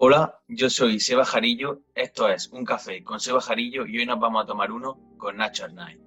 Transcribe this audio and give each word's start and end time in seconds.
Hola, 0.00 0.40
yo 0.46 0.70
soy 0.70 1.00
Seba 1.00 1.24
Jarillo, 1.24 1.80
esto 1.92 2.28
es 2.28 2.50
Un 2.52 2.64
Café 2.64 3.02
con 3.02 3.18
Seba 3.18 3.40
Jarillo 3.40 3.84
y 3.84 3.98
hoy 3.98 4.06
nos 4.06 4.20
vamos 4.20 4.44
a 4.44 4.46
tomar 4.46 4.70
uno 4.70 4.96
con 5.18 5.38
Nacho 5.38 5.64
Arnaiz. 5.64 5.98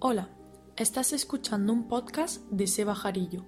Hola, 0.00 0.28
estás 0.76 1.12
escuchando 1.12 1.72
un 1.72 1.86
podcast 1.86 2.42
de 2.50 2.66
Seba 2.66 2.96
Jarillo. 2.96 3.46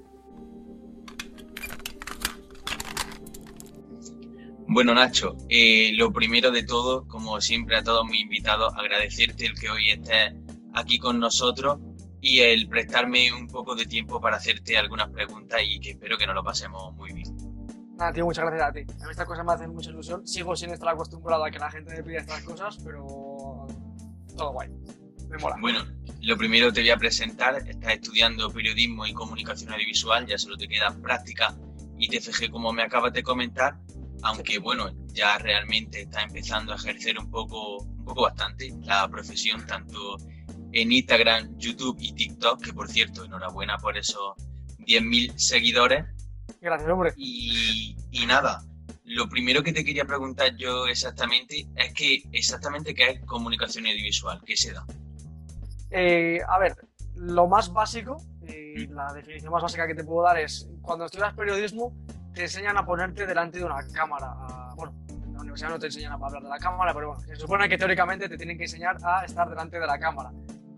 Bueno, 4.69 4.95
Nacho, 4.95 5.37
eh, 5.49 5.91
lo 5.97 6.13
primero 6.13 6.53
de 6.53 6.63
todo, 6.63 7.09
como 7.09 7.41
siempre 7.41 7.75
a 7.75 7.83
todos 7.83 8.07
mis 8.07 8.21
invitados, 8.21 8.72
agradecerte 8.77 9.45
el 9.45 9.59
que 9.59 9.71
hoy 9.71 9.91
estés 9.91 10.35
aquí 10.72 11.01
con 11.01 11.19
nosotros 11.19 11.81
y 12.21 12.40
el 12.40 12.68
prestarme 12.68 13.32
un 13.32 13.46
poco 13.46 13.74
de 13.74 13.87
tiempo 13.87 14.20
para 14.20 14.37
hacerte 14.37 14.76
algunas 14.76 15.08
preguntas 15.10 15.60
y 15.64 15.80
que 15.80 15.90
espero 15.90 16.19
que 16.19 16.27
nos 16.27 16.34
lo 16.34 16.45
pasemos 16.45 16.95
muy 16.95 17.12
bien. 17.12 17.34
Nada, 17.97 18.12
tío, 18.12 18.24
muchas 18.24 18.45
gracias 18.45 18.69
a 18.69 18.73
ti. 18.73 18.80
A 19.02 19.05
mí 19.05 19.11
estas 19.11 19.27
cosas 19.27 19.45
me 19.45 19.52
hacen 19.52 19.70
mucha 19.74 19.91
ilusión. 19.91 20.27
Sigo 20.27 20.56
sin 20.56 20.70
estar 20.70 20.88
acostumbrado 20.88 21.45
a 21.45 21.51
que 21.51 21.59
la 21.59 21.70
gente 21.70 21.95
me 21.95 22.02
pida 22.02 22.20
estas 22.20 22.42
cosas, 22.42 22.78
pero 22.84 23.06
todo 24.37 24.52
guay. 24.52 24.69
Me 25.28 25.38
mola. 25.38 25.56
Bueno, 25.61 25.84
lo 26.23 26.37
primero 26.37 26.73
te 26.73 26.80
voy 26.80 26.91
a 26.91 26.97
presentar. 26.97 27.56
Estás 27.69 27.95
estudiando 27.95 28.50
periodismo 28.50 29.06
y 29.06 29.12
comunicación 29.12 29.73
audiovisual, 29.73 30.27
ya 30.27 30.39
solo 30.39 30.56
te 30.56 30.66
queda 30.66 30.97
práctica 31.02 31.55
y 31.98 32.09
TFG 32.09 32.50
como 32.50 32.73
me 32.73 32.83
acabas 32.83 33.12
de 33.12 33.23
comentar 33.23 33.78
aunque 34.23 34.59
bueno, 34.59 34.91
ya 35.12 35.39
realmente 35.39 36.02
está 36.02 36.23
empezando 36.23 36.73
a 36.73 36.77
ejercer 36.77 37.19
un 37.19 37.30
poco, 37.30 37.78
un 37.78 38.05
poco 38.05 38.23
bastante 38.23 38.73
la 38.83 39.09
profesión, 39.09 39.66
tanto 39.66 40.19
en 40.73 40.92
Instagram, 40.92 41.56
YouTube 41.59 41.97
y 42.01 42.12
TikTok, 42.12 42.62
que 42.65 42.73
por 42.73 42.88
cierto, 42.88 43.24
enhorabuena 43.24 43.78
por 43.78 43.97
esos 43.97 44.37
10.000 44.78 45.37
seguidores. 45.37 46.05
Gracias, 46.61 46.91
hombre. 46.91 47.12
Y, 47.16 47.97
y, 48.11 48.27
nada, 48.27 48.62
lo 49.05 49.28
primero 49.28 49.62
que 49.62 49.73
te 49.73 49.84
quería 49.84 50.05
preguntar 50.05 50.56
yo 50.56 50.86
exactamente 50.86 51.69
es 51.77 51.95
que 51.95 52.22
exactamente 52.33 52.95
qué 52.95 53.11
es 53.11 53.20
comunicación 53.25 53.86
audiovisual, 53.86 54.41
qué 54.45 54.56
se 54.56 54.72
da. 54.72 54.84
Eh, 55.91 56.41
a 56.48 56.58
ver, 56.58 56.77
lo 57.17 57.48
más 57.48 57.73
básico, 57.73 58.17
y 58.47 58.86
mm. 58.86 58.92
la 58.92 59.12
definición 59.12 59.52
más 59.52 59.62
básica 59.62 59.86
que 59.86 59.95
te 59.95 60.05
puedo 60.05 60.23
dar 60.23 60.39
es, 60.39 60.69
cuando 60.83 61.06
estudias 61.06 61.34
periodismo, 61.34 61.92
te 62.33 62.42
enseñan 62.42 62.77
a 62.77 62.84
ponerte 62.84 63.27
delante 63.27 63.58
de 63.58 63.64
una 63.64 63.86
cámara. 63.92 64.34
bueno, 64.77 64.95
en 65.08 65.33
la 65.34 65.41
universidad 65.41 65.70
no 65.70 65.78
te 65.78 65.86
enseñan 65.86 66.12
a 66.12 66.14
hablar 66.14 66.42
de 66.42 66.48
la 66.48 66.58
cámara, 66.58 66.95
pero 66.95 67.08
bueno, 67.08 67.23
se 67.23 67.36
supone 67.36 67.69
que 67.69 67.77
teóricamente 67.77 68.28
te 68.28 68.36
tienen 68.36 68.56
que 68.56 68.64
enseñar 68.64 68.97
a 69.02 69.25
estar 69.25 69.48
delante 69.48 69.78
de 69.78 69.86
la 69.86 69.98
cámara. 69.98 70.30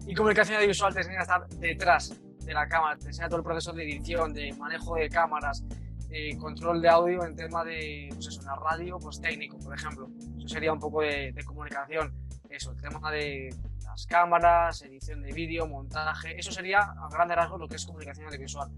Y 0.06 0.14
comunicación 0.14 0.56
audiovisual 0.56 0.92
te 0.92 1.00
enseña 1.00 1.20
a 1.20 1.22
estar 1.22 1.48
detrás 1.48 2.20
de 2.44 2.54
la 2.54 2.66
cámara, 2.66 2.96
te 2.98 3.06
enseña 3.06 3.28
todo 3.28 3.38
el 3.38 3.44
proceso 3.44 3.72
de 3.72 3.84
edición, 3.84 4.32
de 4.32 4.52
manejo 4.54 4.96
de 4.96 5.08
cámaras, 5.08 5.64
de 6.08 6.36
control 6.38 6.82
de 6.82 6.88
audio 6.88 7.24
en 7.24 7.36
tema 7.36 7.64
de, 7.64 8.08
pues 8.12 8.26
eso, 8.26 8.42
la 8.42 8.56
radio, 8.56 8.98
pues 8.98 9.20
técnico, 9.20 9.58
por 9.58 9.74
ejemplo. 9.74 10.08
Eso 10.36 10.48
sería 10.48 10.72
un 10.72 10.80
poco 10.80 11.02
de, 11.02 11.32
de 11.32 11.44
comunicación. 11.44 12.12
Eso, 12.50 12.72
el 12.72 12.80
tema 12.80 13.10
de 13.10 13.54
las 13.84 14.06
cámaras, 14.06 14.82
edición 14.82 15.22
de 15.22 15.32
vídeo, 15.32 15.66
montaje, 15.66 16.38
eso 16.38 16.50
sería 16.50 16.80
a 16.80 17.08
grandes 17.10 17.36
rasgos 17.36 17.60
lo 17.60 17.68
que 17.68 17.76
es 17.76 17.86
comunicación 17.86 18.26
audiovisual 18.26 18.70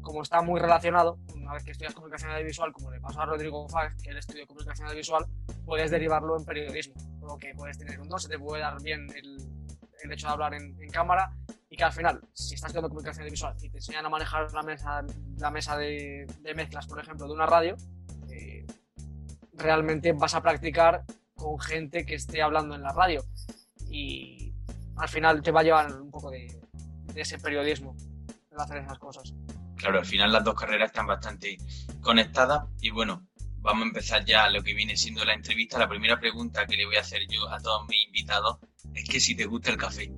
como 0.00 0.22
está 0.22 0.42
muy 0.42 0.60
relacionado, 0.60 1.18
una 1.34 1.52
vez 1.54 1.64
que 1.64 1.72
estudias 1.72 1.94
comunicación 1.94 2.30
audiovisual, 2.32 2.72
como 2.72 2.90
le 2.90 3.00
pasó 3.00 3.20
a 3.20 3.26
Rodrigo 3.26 3.68
Fáez, 3.68 3.94
que 4.02 4.10
él 4.10 4.16
estudió 4.16 4.46
comunicación 4.46 4.88
audiovisual, 4.88 5.26
puedes 5.64 5.90
derivarlo 5.90 6.38
en 6.38 6.44
periodismo. 6.44 6.94
Lo 7.20 7.36
que 7.36 7.52
puedes 7.54 7.78
tener 7.78 8.00
un 8.00 8.08
2, 8.08 8.22
se 8.22 8.28
te 8.28 8.38
puede 8.38 8.62
dar 8.62 8.80
bien 8.82 9.06
el, 9.14 9.36
el 10.04 10.12
hecho 10.12 10.26
de 10.26 10.32
hablar 10.32 10.54
en, 10.54 10.76
en, 10.80 10.90
cámara 10.90 11.32
y 11.68 11.76
que 11.76 11.84
al 11.84 11.92
final, 11.92 12.20
si 12.32 12.54
estás 12.54 12.68
estudiando 12.68 12.88
comunicación 12.88 13.22
audiovisual 13.22 13.56
y 13.62 13.70
te 13.70 13.78
enseñan 13.78 14.06
a 14.06 14.08
manejar 14.08 14.52
la 14.52 14.62
mesa, 14.62 15.04
la 15.36 15.50
mesa 15.50 15.76
de, 15.76 16.26
de 16.40 16.54
mezclas, 16.54 16.86
por 16.86 17.00
ejemplo, 17.00 17.26
de 17.26 17.32
una 17.32 17.46
radio, 17.46 17.76
eh, 18.28 18.66
realmente 19.54 20.12
vas 20.12 20.34
a 20.34 20.42
practicar 20.42 21.04
con 21.34 21.58
gente 21.60 22.04
que 22.04 22.14
esté 22.14 22.42
hablando 22.42 22.74
en 22.74 22.82
la 22.82 22.92
radio. 22.92 23.24
Y 23.88 24.54
al 24.96 25.08
final 25.08 25.42
te 25.42 25.50
va 25.50 25.60
a 25.60 25.64
llevar 25.64 26.00
un 26.00 26.10
poco 26.10 26.30
de, 26.30 26.60
de 27.12 27.20
ese 27.20 27.38
periodismo, 27.38 27.96
de 27.96 28.62
hacer 28.62 28.78
esas 28.78 28.98
cosas. 28.98 29.34
Claro, 29.76 29.98
al 29.98 30.06
final 30.06 30.32
las 30.32 30.44
dos 30.44 30.54
carreras 30.54 30.90
están 30.90 31.06
bastante 31.06 31.56
conectadas 32.00 32.64
y 32.80 32.90
bueno, 32.90 33.26
vamos 33.60 33.82
a 33.82 33.86
empezar 33.86 34.24
ya 34.24 34.48
lo 34.50 34.62
que 34.62 34.74
viene 34.74 34.96
siendo 34.96 35.24
la 35.24 35.34
entrevista. 35.34 35.78
La 35.78 35.88
primera 35.88 36.18
pregunta 36.18 36.66
que 36.66 36.76
le 36.76 36.86
voy 36.86 36.96
a 36.96 37.00
hacer 37.00 37.22
yo 37.28 37.48
a 37.48 37.58
todos 37.60 37.86
mis 37.88 38.06
invitados 38.06 38.58
es 38.94 39.08
que 39.08 39.20
si 39.20 39.34
te 39.34 39.46
gusta 39.46 39.70
el 39.70 39.76
café. 39.76 40.12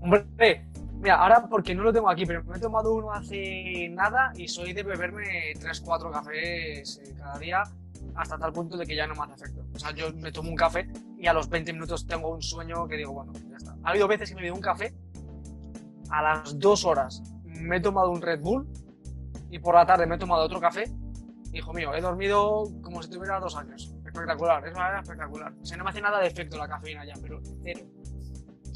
Hombre, 0.00 0.68
mira, 0.94 1.16
ahora 1.16 1.46
porque 1.48 1.74
no 1.74 1.82
lo 1.82 1.92
tengo 1.92 2.08
aquí, 2.08 2.26
pero 2.26 2.44
me 2.44 2.56
he 2.56 2.60
tomado 2.60 2.94
uno 2.94 3.12
hace 3.12 3.88
nada 3.90 4.32
y 4.36 4.48
soy 4.48 4.72
de 4.72 4.82
beberme 4.82 5.54
3-4 5.54 6.12
cafés 6.12 7.00
eh, 7.04 7.14
cada 7.16 7.38
día 7.38 7.62
hasta 8.14 8.38
tal 8.38 8.52
punto 8.52 8.76
de 8.76 8.86
que 8.86 8.96
ya 8.96 9.06
no 9.06 9.14
me 9.14 9.22
hace 9.22 9.44
efecto. 9.44 9.64
O 9.74 9.78
sea, 9.78 9.92
yo 9.92 10.12
me 10.14 10.32
tomo 10.32 10.50
un 10.50 10.56
café 10.56 10.88
y 11.18 11.26
a 11.26 11.32
los 11.32 11.48
20 11.48 11.72
minutos 11.72 12.06
tengo 12.06 12.30
un 12.30 12.42
sueño 12.42 12.86
que 12.86 12.96
digo, 12.96 13.12
bueno, 13.12 13.32
ya 13.50 13.56
está. 13.56 13.76
Ha 13.82 13.90
habido 13.90 14.08
veces 14.08 14.30
que 14.30 14.36
me 14.36 14.46
he 14.46 14.52
un 14.52 14.60
café 14.60 14.94
a 16.10 16.22
las 16.22 16.58
2 16.58 16.84
horas 16.84 17.22
me 17.60 17.76
he 17.76 17.80
tomado 17.80 18.10
un 18.10 18.22
Red 18.22 18.40
Bull 18.40 18.66
y 19.50 19.58
por 19.58 19.74
la 19.74 19.86
tarde 19.86 20.06
me 20.06 20.16
he 20.16 20.18
tomado 20.18 20.42
otro 20.44 20.60
café. 20.60 20.84
Hijo 21.56 21.72
mío, 21.72 21.94
he 21.94 22.02
dormido 22.02 22.64
como 22.82 23.02
si 23.02 23.08
tuviera 23.08 23.40
dos 23.40 23.56
años. 23.56 23.94
Espectacular, 24.04 24.66
es 24.66 24.74
una 24.74 25.00
espectacular. 25.00 25.54
O 25.58 25.64
sea, 25.64 25.78
no 25.78 25.84
me 25.84 25.90
hace 25.90 26.02
nada 26.02 26.20
de 26.20 26.26
efecto 26.26 26.58
la 26.58 26.68
cafeína 26.68 27.06
ya, 27.06 27.14
pero 27.22 27.40
cero. 27.62 27.80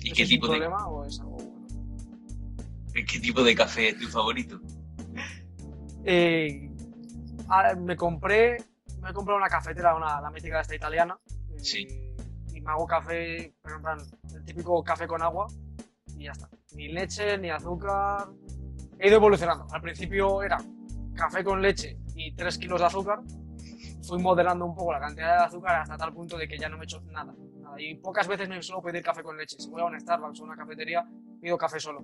¿Y 0.03 0.13
qué 0.13 0.25
tipo 0.25 0.47
de 0.47 0.59
problema 0.59 0.89
o 0.89 1.05
es 1.05 1.21
algo 1.21 1.37
bueno? 1.37 1.67
¿Qué 2.95 3.21
tipo 3.21 3.43
de 3.43 3.55
café 3.55 3.91
es 3.91 3.99
tu 3.99 4.09
favorito? 4.09 4.59
Eh, 6.05 6.71
me 7.77 7.97
compré 7.97 8.57
me 9.03 9.11
he 9.11 9.13
comprado 9.13 9.39
una 9.39 9.49
cafetera, 9.49 9.95
una, 9.95 10.21
la 10.21 10.31
mítica 10.31 10.57
de 10.57 10.63
esta 10.63 10.75
italiana. 10.75 11.19
Sí. 11.59 11.87
Y 12.55 12.61
me 12.61 12.71
hago 12.71 12.87
café, 12.87 13.55
pero 13.63 13.77
en 13.77 13.83
plan, 13.83 13.99
el 14.35 14.45
típico 14.45 14.83
café 14.83 15.07
con 15.07 15.23
agua 15.23 15.47
y 16.17 16.25
ya 16.25 16.33
está. 16.33 16.49
Ni 16.75 16.89
leche, 16.89 17.37
ni 17.39 17.51
azúcar, 17.51 18.29
he 18.99 19.09
ido 19.09 19.17
evolucionando. 19.17 19.67
Al 19.71 19.83
principio 19.83 20.43
era 20.43 20.59
café 21.15 21.45
con 21.45 21.61
leche 21.61 21.99
y 22.10 22.10
3 22.41 22.59
kilos 22.59 22.81
de 22.81 22.87
azúcar. 22.87 23.21
Fui 24.09 24.19
modelando 24.19 24.65
un 24.65 24.75
poco 24.75 24.93
la 24.93 24.99
cantidad 25.01 25.39
de 25.41 25.45
azúcar 25.45 25.77
hasta 25.83 25.97
tal 25.99 26.13
punto 26.15 26.39
de 26.39 26.49
que 26.49 26.59
ya 26.59 26.69
no 26.71 26.79
me 26.79 26.85
he 26.85 26.87
hecho 26.87 27.03
nada. 27.03 27.35
Y 27.79 27.97
pocas 27.97 28.27
veces 28.27 28.49
me 28.49 28.61
suelo 28.63 28.83
pedir 28.83 29.03
café 29.03 29.23
con 29.23 29.37
leche. 29.37 29.57
Si 29.59 29.69
voy 29.69 29.83
a 29.83 29.85
un 29.85 30.01
Starbucks 30.01 30.41
o 30.41 30.45
una 30.45 30.57
cafetería, 30.57 31.05
pido 31.41 31.59
café 31.59 31.79
solo. 31.79 32.03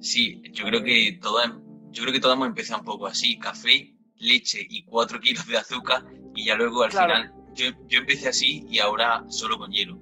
Sí, 0.00 0.40
yo 0.52 0.64
creo 0.64 0.82
que 0.82 1.18
todos, 1.20 1.44
yo 1.90 2.02
creo 2.02 2.12
que 2.12 2.20
todos 2.20 2.36
hemos 2.36 2.48
empezado 2.48 2.80
un 2.80 2.86
poco 2.86 3.06
así, 3.06 3.36
café, 3.38 3.94
leche 4.16 4.64
y 4.68 4.84
4 4.84 5.18
kilos 5.20 5.46
de 5.48 5.58
azúcar 5.58 6.04
y 6.34 6.46
ya 6.46 6.54
luego 6.54 6.84
al 6.84 6.90
Claro. 6.90 7.12
final 7.14 7.32
yo, 7.54 7.66
yo 7.88 7.98
empecé 7.98 8.28
así 8.28 8.64
y 8.68 8.78
ahora 8.78 9.24
solo 9.28 9.58
con 9.58 9.70
hielo. 9.72 9.98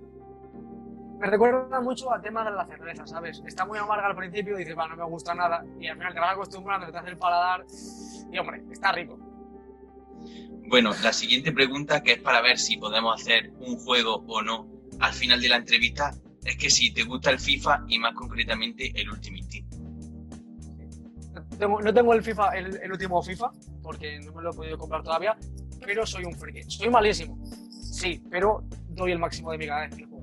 Me 1.18 1.26
recuerda 1.28 1.80
mucho 1.80 2.12
al 2.12 2.20
tema 2.22 2.44
de 2.44 2.50
la 2.50 2.66
cerveza, 2.66 3.06
¿sabes? 3.06 3.42
Está 3.46 3.64
muy 3.66 3.78
amarga 3.78 4.06
al 4.06 4.16
principio 4.16 4.54
y 4.56 4.60
dices, 4.60 4.76
va, 4.78 4.86
no 4.88 4.96
me 4.96 5.04
gusta 5.04 5.34
nada. 5.34 5.64
Y 5.78 5.86
al 5.86 5.96
final 5.96 6.14
te 6.14 6.20
vas 6.20 6.32
acostumbrando, 6.32 6.90
te 6.90 6.96
hace 6.96 7.10
el 7.10 7.18
paladar. 7.18 7.64
Y 8.32 8.38
hombre, 8.38 8.62
está 8.70 8.92
rico. 8.92 9.18
Bueno, 10.68 10.92
la 11.02 11.12
siguiente 11.12 11.52
pregunta, 11.52 12.02
que 12.02 12.12
es 12.12 12.18
para 12.20 12.40
ver 12.40 12.58
si 12.58 12.76
podemos 12.76 13.20
hacer 13.20 13.52
un 13.58 13.76
juego 13.76 14.24
o 14.28 14.42
no 14.42 14.68
al 15.00 15.12
final 15.12 15.40
de 15.40 15.48
la 15.48 15.56
entrevista, 15.56 16.14
es 16.44 16.56
que 16.56 16.70
si 16.70 16.92
te 16.92 17.02
gusta 17.02 17.30
el 17.30 17.38
FIFA 17.38 17.84
y 17.88 17.98
más 17.98 18.14
concretamente 18.14 18.92
el 18.94 19.10
Ultimate 19.10 19.46
Team. 19.48 19.66
No 21.58 21.92
tengo 21.92 22.14
el 22.14 22.22
FIFA, 22.22 22.50
el, 22.50 22.80
el 22.82 22.92
último 22.92 23.22
FIFA, 23.22 23.50
porque 23.82 24.20
no 24.20 24.32
me 24.32 24.42
lo 24.42 24.50
he 24.52 24.54
podido 24.54 24.78
comprar 24.78 25.02
todavía, 25.02 25.36
pero 25.84 26.06
soy 26.06 26.24
un 26.24 26.34
friki. 26.34 26.62
Soy 26.70 26.88
malísimo, 26.88 27.36
sí, 27.92 28.22
pero 28.30 28.64
doy 28.88 29.12
el 29.12 29.18
máximo 29.18 29.52
de 29.52 29.58
mi 29.58 29.66
juego. 29.66 30.20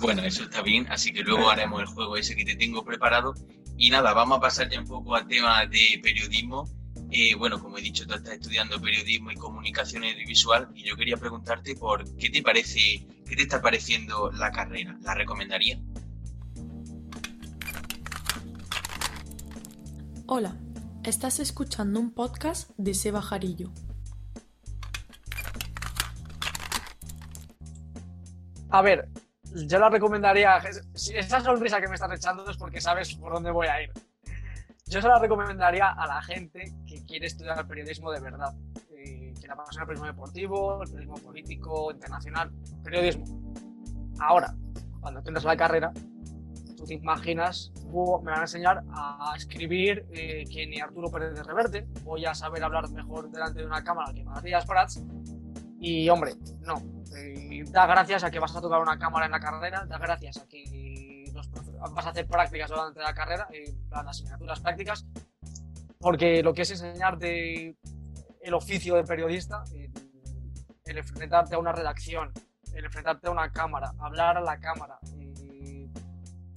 Bueno, 0.00 0.22
eso 0.22 0.42
está 0.44 0.62
bien, 0.62 0.86
así 0.90 1.12
que 1.12 1.22
luego 1.22 1.48
haremos 1.48 1.80
el 1.80 1.86
juego 1.86 2.16
ese 2.16 2.34
que 2.34 2.44
te 2.44 2.56
tengo 2.56 2.84
preparado. 2.84 3.34
Y 3.76 3.90
nada, 3.90 4.12
vamos 4.12 4.38
a 4.38 4.40
pasar 4.40 4.68
ya 4.68 4.80
un 4.80 4.86
poco 4.86 5.14
al 5.14 5.26
tema 5.26 5.66
de 5.66 6.00
periodismo. 6.02 6.68
Eh, 7.16 7.36
bueno, 7.36 7.62
como 7.62 7.78
he 7.78 7.80
dicho, 7.80 8.04
tú 8.08 8.14
estás 8.14 8.34
estudiando 8.34 8.80
periodismo 8.80 9.30
y 9.30 9.36
comunicación 9.36 10.02
audiovisual 10.02 10.68
y 10.74 10.82
yo 10.82 10.96
quería 10.96 11.16
preguntarte 11.16 11.76
por 11.76 12.04
qué 12.16 12.28
te 12.28 12.42
parece, 12.42 13.06
qué 13.24 13.36
te 13.36 13.42
está 13.42 13.62
pareciendo 13.62 14.32
la 14.32 14.50
carrera. 14.50 14.98
¿La 15.00 15.14
recomendaría? 15.14 15.78
Hola, 20.26 20.56
estás 21.04 21.38
escuchando 21.38 22.00
un 22.00 22.12
podcast 22.12 22.70
de 22.78 22.94
Seba 22.94 23.22
Jarillo. 23.22 23.70
A 28.70 28.82
ver, 28.82 29.08
yo 29.68 29.78
la 29.78 29.88
recomendaría. 29.88 30.60
Esa 30.94 31.40
sonrisa 31.40 31.80
que 31.80 31.86
me 31.86 31.94
estás 31.94 32.10
echando 32.10 32.50
es 32.50 32.56
porque 32.56 32.80
sabes 32.80 33.14
por 33.14 33.34
dónde 33.34 33.52
voy 33.52 33.68
a 33.68 33.82
ir. 33.82 33.92
Yo 34.86 35.00
se 35.00 35.08
la 35.08 35.18
recomendaría 35.18 35.90
a 35.90 36.06
la 36.06 36.20
gente 36.22 36.72
quiere 37.14 37.28
estudiar 37.28 37.64
periodismo 37.68 38.10
de 38.10 38.18
verdad. 38.18 38.52
Eh, 38.90 39.32
que 39.40 39.46
le 39.46 39.52
apasiona 39.52 39.82
el 39.82 39.86
periodismo 39.86 40.06
deportivo, 40.06 40.82
el 40.82 40.88
periodismo 40.88 41.18
político, 41.18 41.92
internacional, 41.92 42.50
periodismo. 42.82 43.24
Ahora, 44.18 44.52
cuando 45.00 45.22
tengas 45.22 45.44
la 45.44 45.56
carrera, 45.56 45.92
tú 46.76 46.84
te 46.84 46.94
imaginas, 46.94 47.72
me 47.86 48.32
van 48.32 48.40
a 48.40 48.42
enseñar 48.42 48.82
a 48.90 49.32
escribir 49.36 50.06
eh, 50.10 50.44
que 50.52 50.66
ni 50.66 50.80
Arturo 50.80 51.08
Pérez 51.08 51.34
de 51.34 51.44
Reverte, 51.44 51.86
voy 52.02 52.24
a 52.26 52.34
saber 52.34 52.64
hablar 52.64 52.90
mejor 52.90 53.30
delante 53.30 53.60
de 53.60 53.66
una 53.66 53.84
cámara 53.84 54.12
que 54.12 54.24
Matías 54.24 54.66
Prats. 54.66 55.00
Y 55.78 56.08
hombre, 56.08 56.32
no. 56.62 56.82
Eh, 57.16 57.62
da 57.70 57.86
gracias 57.86 58.24
a 58.24 58.30
que 58.32 58.40
vas 58.40 58.56
a 58.56 58.60
tocar 58.60 58.80
una 58.80 58.98
cámara 58.98 59.26
en 59.26 59.32
la 59.32 59.38
carrera, 59.38 59.84
da 59.86 59.98
gracias 59.98 60.38
a 60.38 60.48
que 60.48 61.30
vas 61.32 62.06
a 62.06 62.10
hacer 62.10 62.26
prácticas 62.26 62.70
durante 62.70 63.00
la 63.00 63.14
carrera, 63.14 63.46
en 63.52 63.88
plan 63.88 64.08
asignaturas 64.08 64.58
prácticas, 64.58 65.06
porque 66.04 66.42
lo 66.42 66.52
que 66.52 66.62
es 66.62 66.70
enseñarte 66.70 67.78
el 68.42 68.52
oficio 68.52 68.94
de 68.94 69.04
periodista, 69.04 69.64
el 70.84 70.98
enfrentarte 70.98 71.54
a 71.54 71.58
una 71.58 71.72
redacción, 71.72 72.30
el 72.74 72.84
enfrentarte 72.84 73.28
a 73.28 73.30
una 73.30 73.50
cámara, 73.50 73.94
hablar 73.98 74.36
a 74.36 74.42
la 74.42 74.60
cámara, 74.60 74.98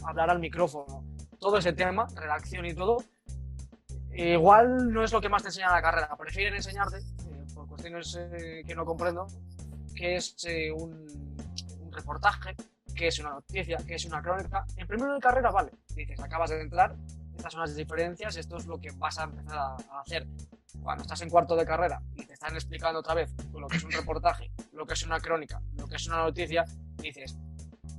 hablar 0.04 0.32
al 0.32 0.40
micrófono, 0.40 1.06
todo 1.40 1.60
ese 1.60 1.72
tema, 1.72 2.08
redacción 2.14 2.66
y 2.66 2.74
todo, 2.74 2.98
igual 4.12 4.92
no 4.92 5.02
es 5.02 5.14
lo 5.14 5.22
que 5.22 5.30
más 5.30 5.44
te 5.44 5.48
enseña 5.48 5.72
la 5.72 5.82
carrera. 5.82 6.10
Prefieren 6.18 6.54
enseñarte, 6.54 6.98
eh, 6.98 7.46
por 7.56 7.70
cuestiones 7.70 8.20
eh, 8.20 8.64
que 8.68 8.76
no 8.76 8.84
comprendo, 8.84 9.28
que 9.96 10.18
es 10.18 10.36
eh, 10.44 10.74
un, 10.74 11.38
reportaje, 11.90 12.54
que 12.94 13.08
es 13.08 13.18
una 13.20 13.30
noticia, 13.30 13.78
que 13.78 13.96
es 13.96 14.04
una 14.04 14.22
crónica. 14.22 14.66
En 14.76 14.86
primero 14.88 15.14
de 15.14 15.22
carrera, 15.22 15.52
vale, 15.52 15.72
dices, 15.96 16.20
acabas 16.20 16.50
de 16.50 16.60
entrar, 16.60 16.98
estas 17.38 17.54
son 17.54 17.62
las 17.62 17.76
diferencias, 17.76 18.36
esto 18.36 18.58
es 18.58 18.66
lo 18.66 18.80
que 18.80 18.92
vas 18.98 19.18
a 19.20 19.24
empezar 19.24 19.58
a 19.58 19.76
hacer 20.02 20.28
cuando 20.82 21.04
estás 21.04 21.22
en 21.22 21.30
cuarto 21.30 21.56
de 21.56 21.66
carrera 21.66 22.02
y 22.16 22.26
te 22.26 22.34
están 22.34 22.54
explicando 22.56 23.00
otra 23.00 23.14
vez 23.14 23.34
lo 23.54 23.68
que 23.68 23.78
es 23.78 23.84
un 23.84 23.92
reportaje, 23.92 24.52
lo 24.74 24.86
que 24.86 24.94
es 24.94 25.04
una 25.06 25.20
crónica, 25.20 25.62
lo 25.78 25.88
que 25.88 25.98
es 25.98 26.08
una 26.08 26.18
noticia, 26.18 26.66
dices, 26.98 27.38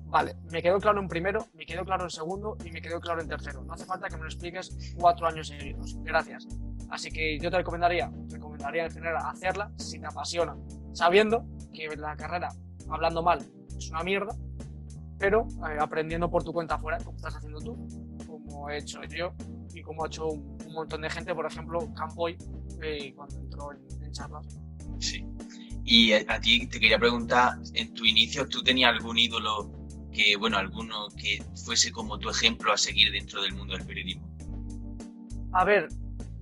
vale, 0.07 0.35
me 0.51 0.63
quedó 0.63 0.79
claro 0.79 1.01
en 1.01 1.09
primero, 1.09 1.47
me 1.55 1.65
quedó 1.67 1.85
claro 1.85 2.05
en 2.05 2.11
segundo 2.11 2.57
y 2.65 2.71
me 2.71 2.81
quedó 2.81 3.01
claro 3.01 3.21
en 3.21 3.29
tercero. 3.29 3.63
No 3.63 3.75
hace 3.75 3.85
falta 3.85 4.09
que 4.09 4.17
me 4.17 4.23
lo 4.23 4.29
expliques 4.29 4.95
cuatro 4.97 5.27
años 5.27 5.49
seguidos. 5.49 5.97
Gracias. 6.03 6.47
Así 6.91 7.11
que 7.11 7.39
yo 7.39 7.51
te 7.51 7.59
recomendaría, 7.59 8.11
recomendaría 8.31 8.87
en 8.87 8.91
general 8.91 9.23
hacerla 9.27 9.71
si 9.77 10.01
te 10.01 10.07
apasiona, 10.07 10.57
sabiendo 10.93 11.45
que 11.73 11.89
la 11.97 12.17
carrera, 12.17 12.49
hablando 12.89 13.23
mal, 13.23 13.41
es 13.77 13.91
una 13.91 14.03
mierda, 14.03 14.35
pero 15.19 15.47
eh, 15.69 15.77
aprendiendo 15.79 16.31
por 16.31 16.45
tu 16.45 16.53
cuenta 16.53 16.77
afuera, 16.77 16.99
como 17.05 17.17
estás 17.17 17.37
haciendo 17.37 17.61
tú, 17.61 17.77
como 18.59 18.71
he 18.71 18.79
hecho 18.79 19.01
yo 19.05 19.33
y 19.73 19.83
como 19.83 20.05
ha 20.05 20.09
hecho 20.09 20.27
un, 20.27 20.59
montón 20.73 21.03
de 21.03 21.11
gente, 21.11 21.35
por 21.35 21.47
ejemplo, 21.47 21.93
Campoy, 21.95 22.37
eh, 22.83 23.13
cuando 23.15 23.37
entró 23.39 23.73
en, 23.73 24.13
charlas. 24.13 24.59
Sí. 24.99 25.25
Y 25.85 26.13
a 26.13 26.41
ti 26.41 26.67
te 26.67 26.81
quería 26.81 26.99
preguntar, 26.99 27.59
en 27.75 27.95
tu 27.95 28.05
inicio, 28.05 28.49
¿tú 28.49 28.63
tenías 28.63 28.91
algún 28.91 29.19
ídolo 29.19 29.71
que, 30.13 30.37
bueno, 30.37 30.59
alguno 30.59 31.09
que 31.17 31.43
fuese 31.65 31.93
como 31.93 32.19
tu 32.19 32.31
ejemplo 32.31 32.73
a 32.73 32.77
seguir 32.77 33.13
dentro 33.13 33.43
del 33.43 33.55
mundo 33.55 33.77
del 33.77 33.87
periodismo? 33.87 34.29
A 35.53 35.65
ver, 35.65 35.89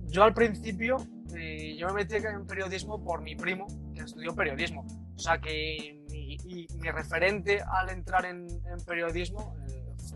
yo 0.07 0.23
al 0.23 0.33
principio, 0.33 0.97
eh, 1.35 1.75
yo 1.77 1.87
me 1.87 1.93
metí 1.93 2.15
en 2.15 2.47
periodismo 2.47 3.03
por 3.03 3.21
mi 3.21 3.35
primo, 3.35 3.67
que 3.93 4.01
estudió 4.01 4.33
periodismo. 4.35 4.85
O 5.15 5.19
sea 5.19 5.39
que 5.39 6.03
mi, 6.09 6.37
mi 6.79 6.89
referente 6.89 7.61
al 7.61 7.89
entrar 7.89 8.25
en, 8.25 8.47
periodismo 8.85 9.55
eh, 9.56 9.56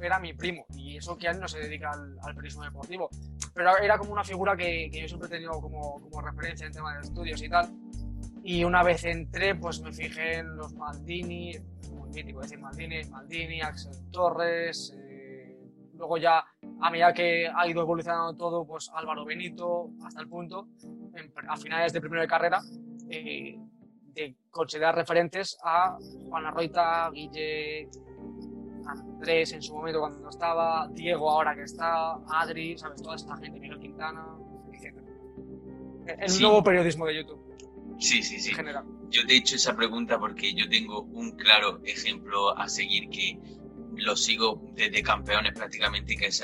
era 0.01 0.19
mi 0.19 0.33
primo. 0.33 0.65
Y 0.75 0.97
eso 0.97 1.17
que 1.17 1.27
él 1.27 1.39
no 1.39 1.47
se 1.47 1.59
dedica 1.59 1.91
al, 1.91 2.35
periodismo 2.35 2.63
deportivo. 2.63 3.09
Pero 3.53 3.77
era 3.77 3.97
como 3.97 4.13
una 4.13 4.23
figura 4.23 4.55
que, 4.55 4.89
que 4.91 5.01
yo 5.01 5.07
siempre 5.07 5.27
he 5.27 5.31
tenido 5.31 5.59
como, 5.59 5.99
como 6.01 6.21
referencia 6.21 6.65
en 6.65 6.73
tema 6.73 6.95
de 6.95 7.01
estudios 7.01 7.41
y 7.41 7.49
tal. 7.49 7.69
Y 8.43 8.63
una 8.63 8.81
vez 8.81 9.03
entré, 9.03 9.55
pues 9.55 9.81
me 9.81 9.93
fijé 9.93 10.37
en 10.39 10.55
los 10.55 10.73
Maldini, 10.73 11.53
muy 11.91 12.09
mítico 12.09 12.41
decir 12.41 12.59
Maldini, 12.59 13.03
Maldini, 13.05 13.61
Axel 13.61 14.09
Torres, 14.11 14.95
eh, 14.97 15.59
luego 15.93 16.17
ya 16.17 16.43
a 16.81 16.89
medida 16.89 17.13
que 17.13 17.47
ha 17.53 17.67
ido 17.67 17.81
evolucionando 17.81 18.35
todo, 18.35 18.65
pues 18.65 18.89
Álvaro 18.95 19.25
Benito, 19.25 19.91
hasta 20.03 20.21
el 20.21 20.27
punto, 20.27 20.69
a 21.47 21.57
finales 21.57 21.93
de 21.93 22.01
primero 22.01 22.21
de 22.21 22.27
carrera, 22.27 22.61
eh, 23.09 23.59
de 24.13 24.35
considerar 24.49 24.95
referentes 24.95 25.57
a 25.63 25.97
Juan 26.27 26.45
Arroita, 26.47 27.11
Guille, 27.11 27.89
Andrés 28.87 29.53
en 29.53 29.61
su 29.61 29.73
momento 29.73 29.99
cuando 29.99 30.29
estaba, 30.29 30.87
Diego 30.93 31.29
ahora 31.29 31.55
que 31.55 31.63
está, 31.63 32.15
Adri, 32.29 32.77
¿sabes? 32.77 33.01
Toda 33.01 33.15
esta 33.15 33.35
gente, 33.37 33.59
Miguel 33.59 33.79
Quintana, 33.79 34.25
etc. 34.73 34.97
El 36.05 36.41
nuevo 36.41 36.63
periodismo 36.63 37.05
de 37.05 37.17
YouTube. 37.17 37.41
Sí, 37.99 38.23
sí, 38.23 38.39
sí. 38.39 38.51
Yo 39.09 39.27
te 39.27 39.33
he 39.33 39.37
hecho 39.37 39.55
esa 39.55 39.75
pregunta 39.75 40.17
porque 40.19 40.53
yo 40.53 40.67
tengo 40.67 41.01
un 41.01 41.31
claro 41.31 41.79
ejemplo 41.83 42.57
a 42.57 42.67
seguir 42.67 43.09
que 43.09 43.39
lo 43.95 44.15
sigo 44.15 44.61
desde 44.73 45.03
campeones 45.03 45.53
prácticamente, 45.53 46.15
que 46.15 46.27
es, 46.27 46.41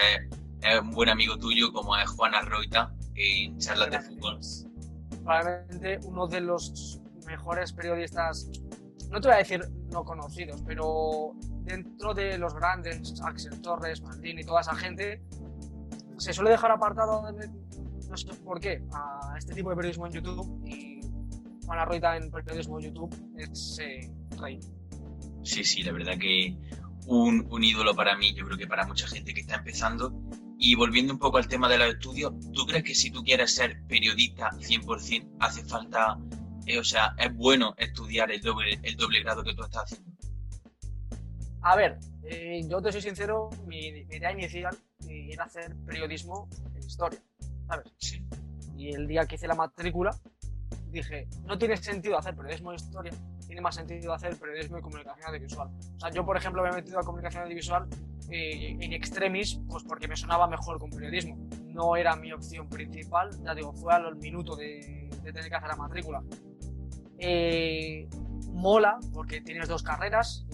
es 0.61 0.79
un 0.79 0.91
buen 0.91 1.09
amigo 1.09 1.37
tuyo 1.37 1.71
como 1.73 1.97
es 1.97 2.07
Juan 2.11 2.35
Arroita 2.35 2.93
en 3.15 3.57
charlas 3.57 3.89
de 3.89 3.99
fútbol. 4.01 4.39
Probablemente 5.23 5.99
uno 6.05 6.27
de 6.27 6.41
los 6.41 7.01
mejores 7.25 7.73
periodistas, 7.73 8.49
no 9.09 9.19
te 9.19 9.27
voy 9.27 9.35
a 9.35 9.39
decir 9.39 9.61
no 9.91 10.03
conocidos, 10.03 10.61
pero 10.65 11.33
dentro 11.67 12.13
de 12.13 12.37
los 12.37 12.53
grandes, 12.55 13.21
Axel 13.21 13.61
Torres, 13.61 14.01
Maldini, 14.01 14.43
toda 14.43 14.61
esa 14.61 14.75
gente, 14.75 15.21
se 16.17 16.33
suele 16.33 16.51
dejar 16.51 16.71
apartado, 16.71 17.29
no 17.31 18.17
sé 18.17 18.33
por 18.43 18.59
qué, 18.59 18.81
a 18.93 19.35
este 19.37 19.53
tipo 19.53 19.69
de 19.69 19.75
periodismo 19.75 20.07
en 20.07 20.13
YouTube 20.13 20.65
y 20.65 21.01
Juan 21.65 21.79
Arroita 21.79 22.15
en 22.15 22.31
periodismo 22.31 22.79
YouTube 22.79 23.13
es 23.37 23.77
eh, 23.81 24.09
rey. 24.39 24.59
Sí, 25.43 25.63
sí, 25.63 25.83
la 25.83 25.91
verdad 25.91 26.17
que 26.17 26.57
un, 27.05 27.45
un, 27.49 27.63
ídolo 27.63 27.93
para 27.95 28.17
mí, 28.17 28.33
yo 28.33 28.45
creo 28.45 28.57
que 28.57 28.67
para 28.67 28.85
mucha 28.87 29.07
gente 29.07 29.33
que 29.33 29.41
está 29.41 29.55
empezando. 29.55 30.13
Y 30.59 30.73
volviendo 30.75 31.13
un 31.13 31.19
poco 31.19 31.37
al 31.37 31.47
tema 31.47 31.69
de 31.69 31.77
los 31.77 31.89
estudios, 31.89 32.33
¿tú 32.51 32.65
crees 32.65 32.83
que 32.83 32.95
si 32.95 33.11
tú 33.11 33.23
quieres 33.23 33.53
ser 33.53 33.83
periodista 33.87 34.49
100% 34.51 35.35
hace 35.39 35.63
falta, 35.65 36.17
eh, 36.65 36.79
o 36.79 36.83
sea, 36.83 37.13
es 37.17 37.33
bueno 37.35 37.75
estudiar 37.77 38.31
el 38.31 38.41
doble, 38.41 38.79
el 38.81 38.95
doble 38.95 39.21
grado 39.21 39.43
que 39.43 39.53
tú 39.53 39.63
estás 39.63 39.83
haciendo? 39.83 40.06
A 41.61 41.75
ver, 41.75 41.99
eh, 42.23 42.61
yo 42.67 42.81
te 42.81 42.91
soy 42.91 43.01
sincero, 43.01 43.49
mi, 43.65 43.91
mi 43.91 44.15
idea 44.15 44.31
inicial 44.31 44.77
era 45.07 45.45
hacer 45.45 45.75
periodismo 45.85 46.47
en 46.75 46.83
historia, 46.83 47.19
¿sabes? 47.67 47.91
Sí. 47.97 48.23
Y 48.75 48.93
el 48.93 49.07
día 49.07 49.25
que 49.25 49.35
hice 49.35 49.47
la 49.47 49.55
matrícula, 49.55 50.11
dije, 50.91 51.27
no 51.45 51.57
tiene 51.57 51.77
sentido 51.77 52.17
hacer 52.17 52.35
periodismo 52.35 52.71
de 52.71 52.77
historia, 52.77 53.13
tiene 53.45 53.61
más 53.61 53.75
sentido 53.75 54.13
hacer 54.13 54.37
periodismo 54.37 54.77
de 54.77 54.81
comunicación 54.81 55.27
audiovisual. 55.27 55.69
O 55.95 55.99
sea, 55.99 56.11
yo, 56.11 56.25
por 56.25 56.37
ejemplo, 56.37 56.63
me 56.63 56.69
he 56.69 56.73
metido 56.73 56.99
a 56.99 57.03
comunicación 57.03 57.43
audiovisual 57.43 57.87
eh, 58.29 58.77
en 58.79 58.93
extremis, 58.93 59.59
pues 59.69 59.83
porque 59.83 60.07
me 60.07 60.15
sonaba 60.15 60.47
mejor 60.47 60.79
con 60.79 60.89
periodismo. 60.89 61.37
No 61.67 61.95
era 61.95 62.15
mi 62.15 62.31
opción 62.31 62.67
principal, 62.67 63.31
ya 63.43 63.55
digo, 63.55 63.73
fue 63.73 63.93
al 63.93 64.15
minuto 64.17 64.55
de, 64.55 65.09
tener 65.23 65.49
que 65.49 65.55
hacer 65.55 65.69
la 65.69 65.75
matrícula. 65.75 66.23
Eh, 67.19 68.07
mola 68.51 68.99
porque 69.13 69.41
tienes 69.41 69.67
dos 69.67 69.83
carreras, 69.83 70.45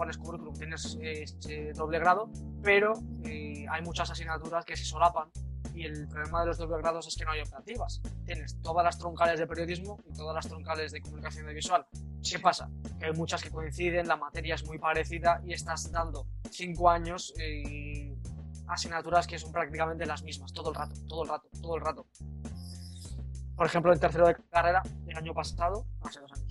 cuando 0.00 0.14
pones 0.14 0.16
currículum 0.16 0.54
tienes 0.54 0.98
este 1.02 1.74
doble 1.74 1.98
grado, 1.98 2.30
pero 2.62 2.94
eh, 3.24 3.66
hay 3.70 3.82
muchas 3.82 4.10
asignaturas 4.10 4.64
que 4.64 4.74
se 4.74 4.84
solapan 4.84 5.28
y 5.74 5.84
el 5.84 6.08
problema 6.08 6.40
de 6.40 6.46
los 6.46 6.56
doble 6.56 6.78
grados 6.78 7.06
es 7.06 7.16
que 7.16 7.24
no 7.26 7.32
hay 7.32 7.42
optativas. 7.42 8.00
Tienes 8.24 8.58
todas 8.62 8.82
las 8.82 8.98
troncales 8.98 9.38
de 9.38 9.46
periodismo 9.46 9.98
y 10.08 10.14
todas 10.14 10.34
las 10.34 10.48
troncales 10.48 10.92
de 10.92 11.02
comunicación 11.02 11.46
visual. 11.54 11.86
¿Qué 12.22 12.38
pasa? 12.38 12.70
Que 12.98 13.06
hay 13.06 13.12
muchas 13.12 13.42
que 13.42 13.50
coinciden, 13.50 14.08
la 14.08 14.16
materia 14.16 14.54
es 14.54 14.66
muy 14.66 14.78
parecida 14.78 15.42
y 15.44 15.52
estás 15.52 15.92
dando 15.92 16.26
cinco 16.50 16.88
años 16.88 17.34
y 17.38 18.14
asignaturas 18.68 19.26
que 19.26 19.38
son 19.38 19.52
prácticamente 19.52 20.06
las 20.06 20.22
mismas, 20.22 20.50
todo 20.54 20.70
el 20.70 20.76
rato, 20.76 20.94
todo 21.08 21.24
el 21.24 21.28
rato, 21.28 21.48
todo 21.60 21.76
el 21.76 21.82
rato. 21.82 22.06
Por 23.54 23.66
ejemplo, 23.66 23.92
en 23.92 24.00
tercero 24.00 24.26
de 24.26 24.36
carrera, 24.50 24.82
el 25.06 25.16
año 25.16 25.34
pasado, 25.34 25.84
hace 26.00 26.20
dos 26.20 26.32
años, 26.32 26.49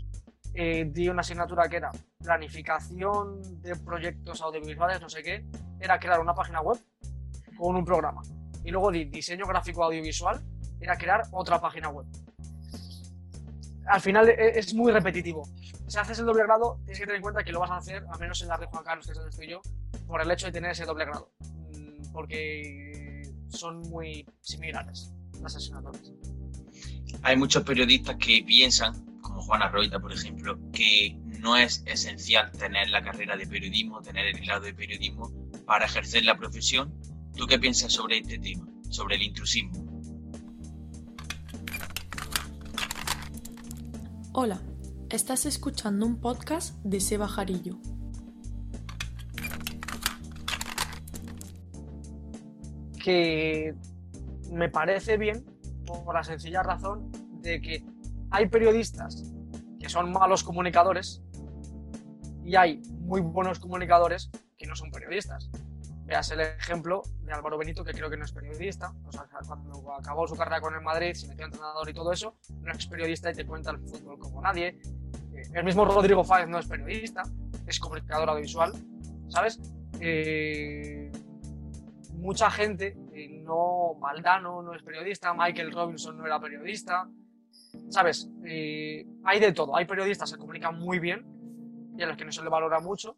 eh, 0.54 0.90
di 0.92 1.08
una 1.08 1.22
asignatura 1.22 1.70
que 1.70 1.78
era 1.78 1.92
planificación 2.24 3.62
de 3.62 3.76
proyectos 3.78 4.42
audiovisuales, 4.42 5.02
no 5.02 5.10
sé 5.10 5.24
qué, 5.24 5.46
era 5.80 6.00
crear 6.00 6.20
una 6.20 6.34
página 6.34 6.62
web 6.62 6.78
con 7.58 7.76
un 7.76 7.86
programa 7.86 8.22
y 8.64 8.72
luego 8.72 8.92
de 8.92 9.06
diseño 9.06 9.46
gráfico 9.46 9.84
audiovisual 9.84 10.42
era 10.80 10.98
crear 10.98 11.24
otra 11.32 11.60
página 11.60 11.90
web. 11.90 12.06
Al 13.88 14.02
final 14.02 14.30
e, 14.30 14.60
es 14.60 14.74
muy 14.74 14.92
repetitivo. 14.92 15.48
Si 15.88 15.98
haces 15.98 16.20
el 16.20 16.26
doble 16.26 16.44
grado, 16.44 16.78
tienes 16.86 17.00
que 17.00 17.06
tener 17.06 17.16
en 17.18 17.22
cuenta 17.22 17.44
que 17.44 17.52
lo 17.52 17.60
vas 17.60 17.72
a 17.72 17.78
hacer, 17.78 18.04
al 18.12 18.20
menos 18.20 18.42
en 18.42 18.48
la 18.48 18.58
de 18.58 18.68
Juan 18.68 18.84
Carlos, 18.84 19.06
que 19.06 19.12
es 19.12 19.18
donde 19.18 19.32
estoy 19.32 19.50
yo, 19.50 19.62
por 20.08 20.22
el 20.22 20.30
hecho 20.30 20.46
de 20.46 20.52
tener 20.52 20.72
ese 20.72 20.86
doble 20.86 21.06
grado. 21.06 21.32
Mm, 21.74 22.12
porque 22.12 23.24
son 23.48 23.82
muy 23.90 24.26
similares 24.42 25.12
las 25.42 25.56
asignaturas. 25.56 26.12
Hay 27.24 27.36
muchos 27.36 27.64
periodistas 27.64 28.16
que 28.18 28.44
piensan, 28.46 28.94
como 29.40 29.48
Juana 29.48 29.70
Roita, 29.70 30.00
por 30.00 30.12
ejemplo, 30.12 30.60
que 30.74 31.18
no 31.40 31.56
es 31.56 31.82
esencial 31.86 32.52
tener 32.52 32.90
la 32.90 33.02
carrera 33.02 33.38
de 33.38 33.48
periodismo, 33.48 34.02
tener 34.02 34.26
el 34.26 34.46
grado 34.46 34.66
de 34.66 34.74
periodismo 34.74 35.32
para 35.66 35.86
ejercer 35.86 36.26
la 36.26 36.38
profesión, 36.38 36.94
¿Tú 37.38 37.48
qué 37.48 37.58
piensas 37.58 37.94
sobre 37.94 38.18
este 38.18 38.38
tema, 38.38 38.68
sobre 38.90 39.16
el 39.16 39.22
intrusismo? 39.22 39.72
Hola, 44.34 44.60
estás 45.10 45.46
escuchando 45.46 46.06
un 46.06 46.20
podcast 46.20 46.76
de 46.84 47.00
Seba 47.00 47.28
Jarillo. 47.28 47.80
que 53.02 53.74
me 54.52 54.68
parece 54.68 55.16
bien 55.18 55.46
por 55.86 56.14
la 56.14 56.24
sencilla 56.24 56.62
razón 56.62 57.10
de 57.42 57.62
que 57.62 57.89
hay 58.32 58.48
periodistas 58.48 59.32
que 59.80 59.90
son 59.90 60.12
malos 60.12 60.44
comunicadores 60.44 61.22
y 62.44 62.56
hay 62.56 62.82
muy 63.02 63.22
buenos 63.22 63.60
comunicadores 63.60 64.30
que 64.58 64.68
no 64.68 64.76
son 64.76 64.92
periodistas. 64.92 65.50
Veas 66.06 66.32
el 66.32 66.42
ejemplo 66.42 67.04
de 67.22 67.34
Álvaro 67.34 67.58
Benito, 67.58 67.84
que 67.84 67.94
creo 67.94 68.10
que 68.10 68.18
no 68.18 68.26
es 68.26 68.32
periodista. 68.32 68.94
O 69.06 69.12
sea, 69.12 69.28
cuando 69.46 69.94
acabó 69.94 70.28
su 70.28 70.36
carrera 70.36 70.60
con 70.60 70.74
el 70.74 70.82
Madrid, 70.82 71.14
se 71.14 71.28
metió 71.28 71.46
entrenador 71.46 71.88
y 71.88 71.94
todo 71.94 72.12
eso, 72.12 72.36
no 72.62 72.72
es 72.72 72.88
periodista 72.88 73.30
y 73.30 73.36
te 73.36 73.46
cuenta 73.46 73.72
el 73.72 73.78
fútbol 73.80 74.18
como 74.18 74.42
nadie. 74.42 74.80
Eh, 75.34 75.44
el 75.54 75.64
mismo 75.64 75.86
Rodrigo 75.86 76.24
Fáez 76.24 76.48
no 76.48 76.58
es 76.58 76.68
periodista, 76.68 77.24
es 77.68 77.80
comunicador 77.80 78.30
audiovisual, 78.30 78.74
¿sabes? 79.28 79.60
Eh, 80.00 81.12
mucha 82.14 82.50
gente, 82.50 82.98
eh, 83.14 83.30
no 83.44 83.94
Maldano 84.00 84.64
no 84.64 84.74
es 84.74 84.82
periodista, 84.82 85.34
Michael 85.36 85.72
Robinson 85.72 86.18
no 86.18 86.26
era 86.26 86.40
periodista, 86.40 87.08
¿sabes? 87.90 88.30
hay 88.44 89.40
de 89.40 89.52
todo, 89.52 89.76
hay 89.76 89.86
periodistas 89.86 90.32
que 90.32 90.40
comunican 90.40 90.80
muy 90.80 91.00
bien 91.00 91.26
y 91.98 92.04
a 92.04 92.08
los 92.08 92.18
que 92.18 92.26
no 92.26 92.32
se 92.32 92.42
le 92.42 92.50
valora 92.50 92.80
mucho, 92.80 93.18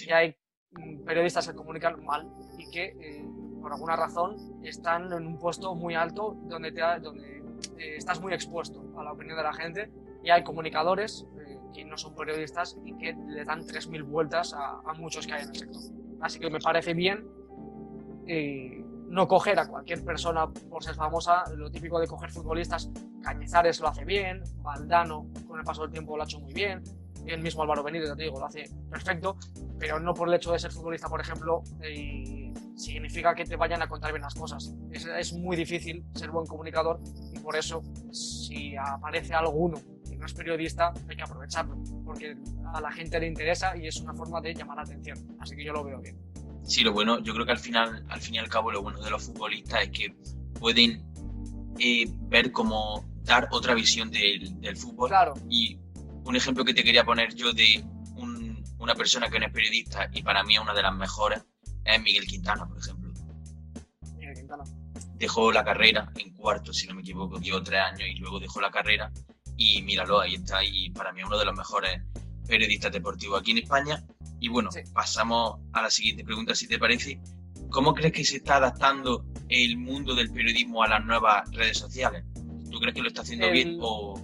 y 0.00 0.10
hay 0.10 0.34
mm, 0.70 1.04
periodistas 1.04 1.48
que 1.48 1.54
comunican 1.54 2.02
mal 2.04 2.28
y 2.58 2.70
que 2.70 2.96
eh, 3.00 3.24
por 3.60 3.72
alguna 3.72 3.96
razón 3.96 4.36
están 4.64 5.12
en 5.12 5.26
un 5.26 5.38
puesto 5.38 5.74
muy 5.74 5.94
alto 5.94 6.36
donde, 6.44 6.72
te, 6.72 6.80
donde 7.00 7.38
eh, 7.78 7.96
estás 7.96 8.20
muy 8.20 8.32
expuesto 8.32 8.82
a 8.96 9.04
la 9.04 9.12
opinión 9.12 9.36
de 9.36 9.42
la 9.42 9.52
gente 9.52 9.90
y 10.24 10.30
hay 10.30 10.42
comunicadores 10.42 11.26
eh, 11.46 11.58
que 11.74 11.84
no 11.84 11.96
son 11.96 12.14
periodistas 12.14 12.78
y 12.84 12.96
que 12.96 13.14
le 13.28 13.44
dan 13.44 13.60
3.000 13.62 14.04
vueltas 14.04 14.54
a, 14.54 14.80
a, 14.84 14.94
muchos 14.94 15.26
que 15.26 15.34
hay 15.34 15.42
en 15.42 15.50
el 15.50 15.56
sector. 15.56 15.82
Así 16.20 16.38
que 16.38 16.50
me 16.50 16.60
parece 16.60 16.94
bien 16.94 17.26
no 19.12 19.28
coger 19.28 19.58
a 19.58 19.68
cualquier 19.68 20.02
persona 20.02 20.48
por 20.48 20.82
ser 20.82 20.94
famosa, 20.94 21.44
lo 21.54 21.70
típico 21.70 22.00
de 22.00 22.06
coger 22.06 22.30
futbolistas, 22.30 22.90
Cañizares 23.22 23.78
lo 23.80 23.88
hace 23.88 24.06
bien, 24.06 24.42
Valdano 24.62 25.26
con 25.46 25.58
el 25.58 25.64
paso 25.64 25.82
del 25.82 25.90
tiempo 25.90 26.16
lo 26.16 26.22
ha 26.22 26.24
hecho 26.24 26.40
muy 26.40 26.54
bien, 26.54 26.82
el 27.26 27.42
mismo 27.42 27.62
Álvaro 27.62 27.82
Benítez, 27.82 28.16
te 28.16 28.22
digo, 28.22 28.40
lo 28.40 28.46
hace 28.46 28.70
perfecto, 28.90 29.36
pero 29.78 30.00
no 30.00 30.14
por 30.14 30.28
el 30.28 30.34
hecho 30.34 30.52
de 30.52 30.58
ser 30.58 30.72
futbolista, 30.72 31.10
por 31.10 31.20
ejemplo, 31.20 31.62
eh, 31.82 32.54
significa 32.74 33.34
que 33.34 33.44
te 33.44 33.54
vayan 33.54 33.82
a 33.82 33.86
contar 33.86 34.12
bien 34.12 34.22
las 34.22 34.34
cosas. 34.34 34.74
Es, 34.90 35.04
es, 35.04 35.34
muy 35.34 35.56
difícil 35.56 36.04
ser 36.14 36.30
buen 36.30 36.46
comunicador 36.46 36.98
y 37.32 37.38
por 37.38 37.54
eso, 37.54 37.82
si 38.12 38.74
aparece 38.76 39.34
alguno 39.34 39.78
que 40.08 40.16
no 40.16 40.24
es 40.24 40.32
periodista, 40.32 40.92
hay 41.06 41.16
que 41.16 41.22
aprovecharlo, 41.22 41.76
porque 42.04 42.34
a 42.72 42.80
la 42.80 42.90
gente 42.90 43.20
le 43.20 43.26
interesa 43.26 43.76
y 43.76 43.86
es 43.86 44.00
una 44.00 44.14
forma 44.14 44.40
de 44.40 44.54
llamar 44.54 44.78
la 44.78 44.82
atención. 44.84 45.18
Así 45.38 45.54
que 45.54 45.64
yo 45.64 45.74
lo 45.74 45.84
veo 45.84 46.00
bien. 46.00 46.31
Sí, 46.64 46.82
lo 46.82 46.92
bueno, 46.92 47.18
yo 47.20 47.34
creo 47.34 47.44
que 47.44 47.52
al 47.52 47.58
final, 47.58 48.04
al 48.08 48.20
fin 48.20 48.36
y 48.36 48.38
al 48.38 48.48
cabo, 48.48 48.70
lo 48.70 48.82
bueno 48.82 49.00
de 49.02 49.10
los 49.10 49.24
futbolistas 49.24 49.82
es 49.82 49.90
que 49.90 50.14
pueden 50.58 51.04
eh, 51.78 52.04
ver 52.28 52.52
como 52.52 53.04
dar 53.24 53.48
otra 53.50 53.74
visión 53.74 54.10
del, 54.10 54.60
del 54.60 54.76
fútbol 54.76 55.08
claro. 55.08 55.34
y 55.48 55.78
un 56.24 56.36
ejemplo 56.36 56.64
que 56.64 56.74
te 56.74 56.82
quería 56.84 57.04
poner 57.04 57.34
yo 57.34 57.52
de 57.52 57.84
una 58.78 58.94
persona 58.96 59.30
que 59.30 59.38
no 59.38 59.46
es 59.46 59.52
periodista 59.52 60.10
y 60.12 60.22
para 60.22 60.42
mí 60.42 60.54
es 60.54 60.60
una 60.60 60.74
de 60.74 60.82
las 60.82 60.94
mejores 60.94 61.42
es 61.84 62.02
Miguel 62.02 62.26
Quintana, 62.26 62.66
por 62.66 62.78
ejemplo. 62.78 63.12
Miguel 64.16 64.34
Quintana. 64.34 64.64
Dejó 65.14 65.52
la 65.52 65.64
carrera 65.64 66.12
en 66.16 66.32
cuarto, 66.32 66.72
si 66.72 66.86
no 66.86 66.94
me 66.94 67.02
equivoco, 67.02 67.38
dio 67.38 67.62
tres 67.62 67.80
años 67.80 68.08
y 68.08 68.16
luego 68.16 68.40
dejó 68.40 68.60
la 68.60 68.70
carrera 68.70 69.12
y 69.56 69.82
míralo, 69.82 70.20
ahí 70.20 70.34
está, 70.34 70.64
y 70.64 70.90
para 70.90 71.12
mí 71.12 71.20
es 71.20 71.26
uno 71.26 71.38
de 71.38 71.44
los 71.44 71.54
mejores 71.54 72.02
periodistas 72.46 72.92
deportivos 72.92 73.40
aquí 73.40 73.52
en 73.52 73.58
España. 73.58 74.04
Y 74.42 74.48
bueno, 74.48 74.72
sí. 74.72 74.80
pasamos 74.92 75.60
a 75.72 75.82
la 75.82 75.90
siguiente 75.90 76.24
pregunta, 76.24 76.52
si 76.56 76.66
te 76.66 76.76
parece. 76.76 77.20
¿Cómo 77.70 77.94
crees 77.94 78.12
que 78.12 78.24
se 78.24 78.38
está 78.38 78.56
adaptando 78.56 79.24
el 79.48 79.78
mundo 79.78 80.16
del 80.16 80.32
periodismo 80.32 80.82
a 80.82 80.88
las 80.88 81.04
nuevas 81.04 81.48
redes 81.52 81.78
sociales? 81.78 82.24
¿Tú 82.68 82.80
crees 82.80 82.92
que 82.92 83.02
lo 83.02 83.08
está 83.08 83.22
haciendo 83.22 83.46
el... 83.46 83.52
bien 83.52 83.78
o, 83.80 84.20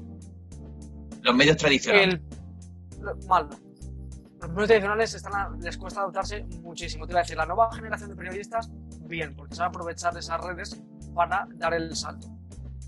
los 1.22 1.36
medios 1.36 1.56
tradicionales. 1.56 2.20
El, 2.98 3.28
mal. 3.28 3.48
Los 4.40 4.50
medios 4.50 4.66
tradicionales 4.66 5.14
están 5.14 5.60
les 5.60 5.78
cuesta 5.78 6.00
adaptarse 6.00 6.42
muchísimo. 6.62 7.06
Te 7.06 7.12
iba 7.12 7.20
a 7.20 7.22
decir, 7.22 7.36
la 7.36 7.46
nueva 7.46 7.72
generación 7.72 8.10
de 8.10 8.16
periodistas, 8.16 8.68
bien, 9.02 9.36
porque 9.36 9.54
saben 9.54 9.68
aprovechar 9.68 10.14
de 10.14 10.20
esas 10.20 10.40
redes 10.40 10.82
para 11.14 11.46
dar 11.54 11.74
el 11.74 11.94
salto. 11.94 12.26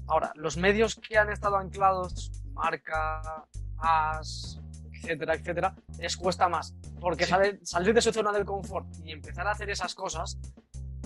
Ahora, 0.08 0.32
los 0.34 0.56
medios 0.56 0.96
que 0.96 1.16
han 1.16 1.30
estado 1.30 1.56
anclados, 1.56 2.32
marca, 2.54 3.46
as, 3.78 4.59
etcétera, 5.02 5.34
etcétera, 5.34 5.74
les 5.98 6.16
cuesta 6.16 6.48
más. 6.48 6.74
Porque 7.00 7.24
sí. 7.24 7.30
salir, 7.30 7.60
salir 7.62 7.94
de 7.94 8.02
su 8.02 8.12
zona 8.12 8.32
del 8.32 8.44
confort 8.44 8.86
y 9.04 9.12
empezar 9.12 9.46
a 9.46 9.52
hacer 9.52 9.70
esas 9.70 9.94
cosas, 9.94 10.38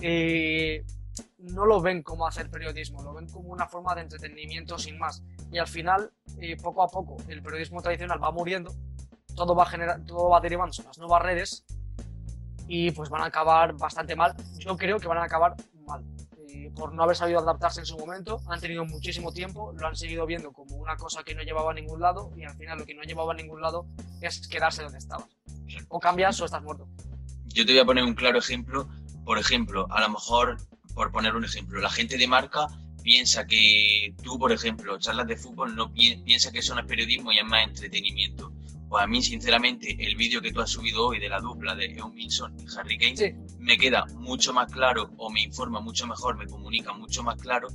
eh, 0.01 0.83
no 1.39 1.65
lo 1.65 1.81
ven 1.81 2.03
como 2.03 2.27
hacer 2.27 2.49
periodismo, 2.49 3.01
lo 3.03 3.13
ven 3.13 3.27
como 3.29 3.49
una 3.49 3.67
forma 3.67 3.95
de 3.95 4.01
entretenimiento 4.01 4.77
sin 4.77 4.97
más. 4.97 5.23
Y 5.51 5.57
al 5.57 5.67
final, 5.67 6.11
eh, 6.39 6.57
poco 6.61 6.83
a 6.83 6.87
poco, 6.87 7.17
el 7.27 7.41
periodismo 7.41 7.81
tradicional 7.81 8.21
va 8.21 8.31
muriendo, 8.31 8.73
todo 9.35 9.55
va, 9.55 9.67
todo 10.05 10.29
va 10.29 10.41
derivándose 10.41 10.81
a 10.81 10.85
las 10.85 10.97
nuevas 10.97 11.21
redes 11.21 11.65
y 12.67 12.91
pues 12.91 13.09
van 13.09 13.21
a 13.21 13.25
acabar 13.25 13.73
bastante 13.73 14.15
mal. 14.15 14.35
Yo 14.57 14.75
creo 14.77 14.99
que 14.99 15.07
van 15.07 15.19
a 15.19 15.25
acabar. 15.25 15.55
Por 16.75 16.93
no 16.93 17.03
haber 17.03 17.15
sabido 17.15 17.39
adaptarse 17.39 17.79
en 17.79 17.85
su 17.85 17.97
momento, 17.97 18.41
han 18.47 18.59
tenido 18.59 18.85
muchísimo 18.85 19.31
tiempo, 19.31 19.73
lo 19.77 19.87
han 19.87 19.95
seguido 19.95 20.25
viendo 20.25 20.51
como 20.51 20.75
una 20.75 20.95
cosa 20.97 21.23
que 21.23 21.35
no 21.35 21.43
llevaba 21.43 21.71
a 21.71 21.73
ningún 21.73 22.01
lado 22.01 22.31
y 22.35 22.43
al 22.43 22.55
final 22.55 22.79
lo 22.79 22.85
que 22.85 22.93
no 22.93 23.03
llevaba 23.03 23.33
a 23.33 23.35
ningún 23.35 23.61
lado 23.61 23.87
es 24.21 24.47
quedarse 24.47 24.83
donde 24.83 24.97
estabas. 24.97 25.27
O 25.89 25.99
cambias 25.99 26.39
o 26.41 26.45
estás 26.45 26.61
muerto. 26.61 26.87
Yo 27.45 27.65
te 27.65 27.71
voy 27.71 27.79
a 27.79 27.85
poner 27.85 28.03
un 28.03 28.13
claro 28.13 28.39
ejemplo. 28.39 28.87
Por 29.23 29.39
ejemplo, 29.39 29.87
a 29.89 30.01
lo 30.01 30.09
mejor 30.09 30.57
por 30.95 31.11
poner 31.11 31.35
un 31.35 31.43
ejemplo, 31.43 31.79
la 31.79 31.89
gente 31.89 32.17
de 32.17 32.25
marca 32.25 32.67
piensa 33.03 33.45
que 33.45 34.15
tú, 34.23 34.39
por 34.39 34.51
ejemplo, 34.51 34.97
charlas 34.97 35.27
de 35.27 35.35
fútbol, 35.35 35.75
no 35.75 35.91
pi 35.91 36.15
piensa 36.25 36.51
que 36.51 36.59
eso 36.59 36.73
no 36.73 36.81
es 36.81 36.87
periodismo 36.87 37.31
y 37.31 37.37
es 37.37 37.45
más 37.45 37.67
entretenimiento. 37.67 38.51
Pues 38.95 39.03
a 39.03 39.07
mí, 39.07 39.21
sinceramente, 39.21 39.97
el 39.99 40.15
vídeo 40.15 40.41
que 40.41 40.53
tú 40.53 40.61
has 40.61 40.69
subido 40.69 41.07
hoy 41.07 41.19
de 41.19 41.27
la 41.27 41.41
dupla 41.41 41.75
de 41.75 41.87
Eun 41.97 42.13
Milson 42.13 42.55
y 42.57 42.65
Harry 42.77 42.97
Kane 42.97 43.17
sí. 43.17 43.33
me 43.59 43.77
queda 43.77 44.05
mucho 44.13 44.53
más 44.53 44.71
claro 44.71 45.11
o 45.17 45.29
me 45.29 45.41
informa 45.41 45.81
mucho 45.81 46.07
mejor, 46.07 46.37
me 46.37 46.47
comunica 46.47 46.93
mucho 46.93 47.21
más 47.21 47.35
claro 47.35 47.67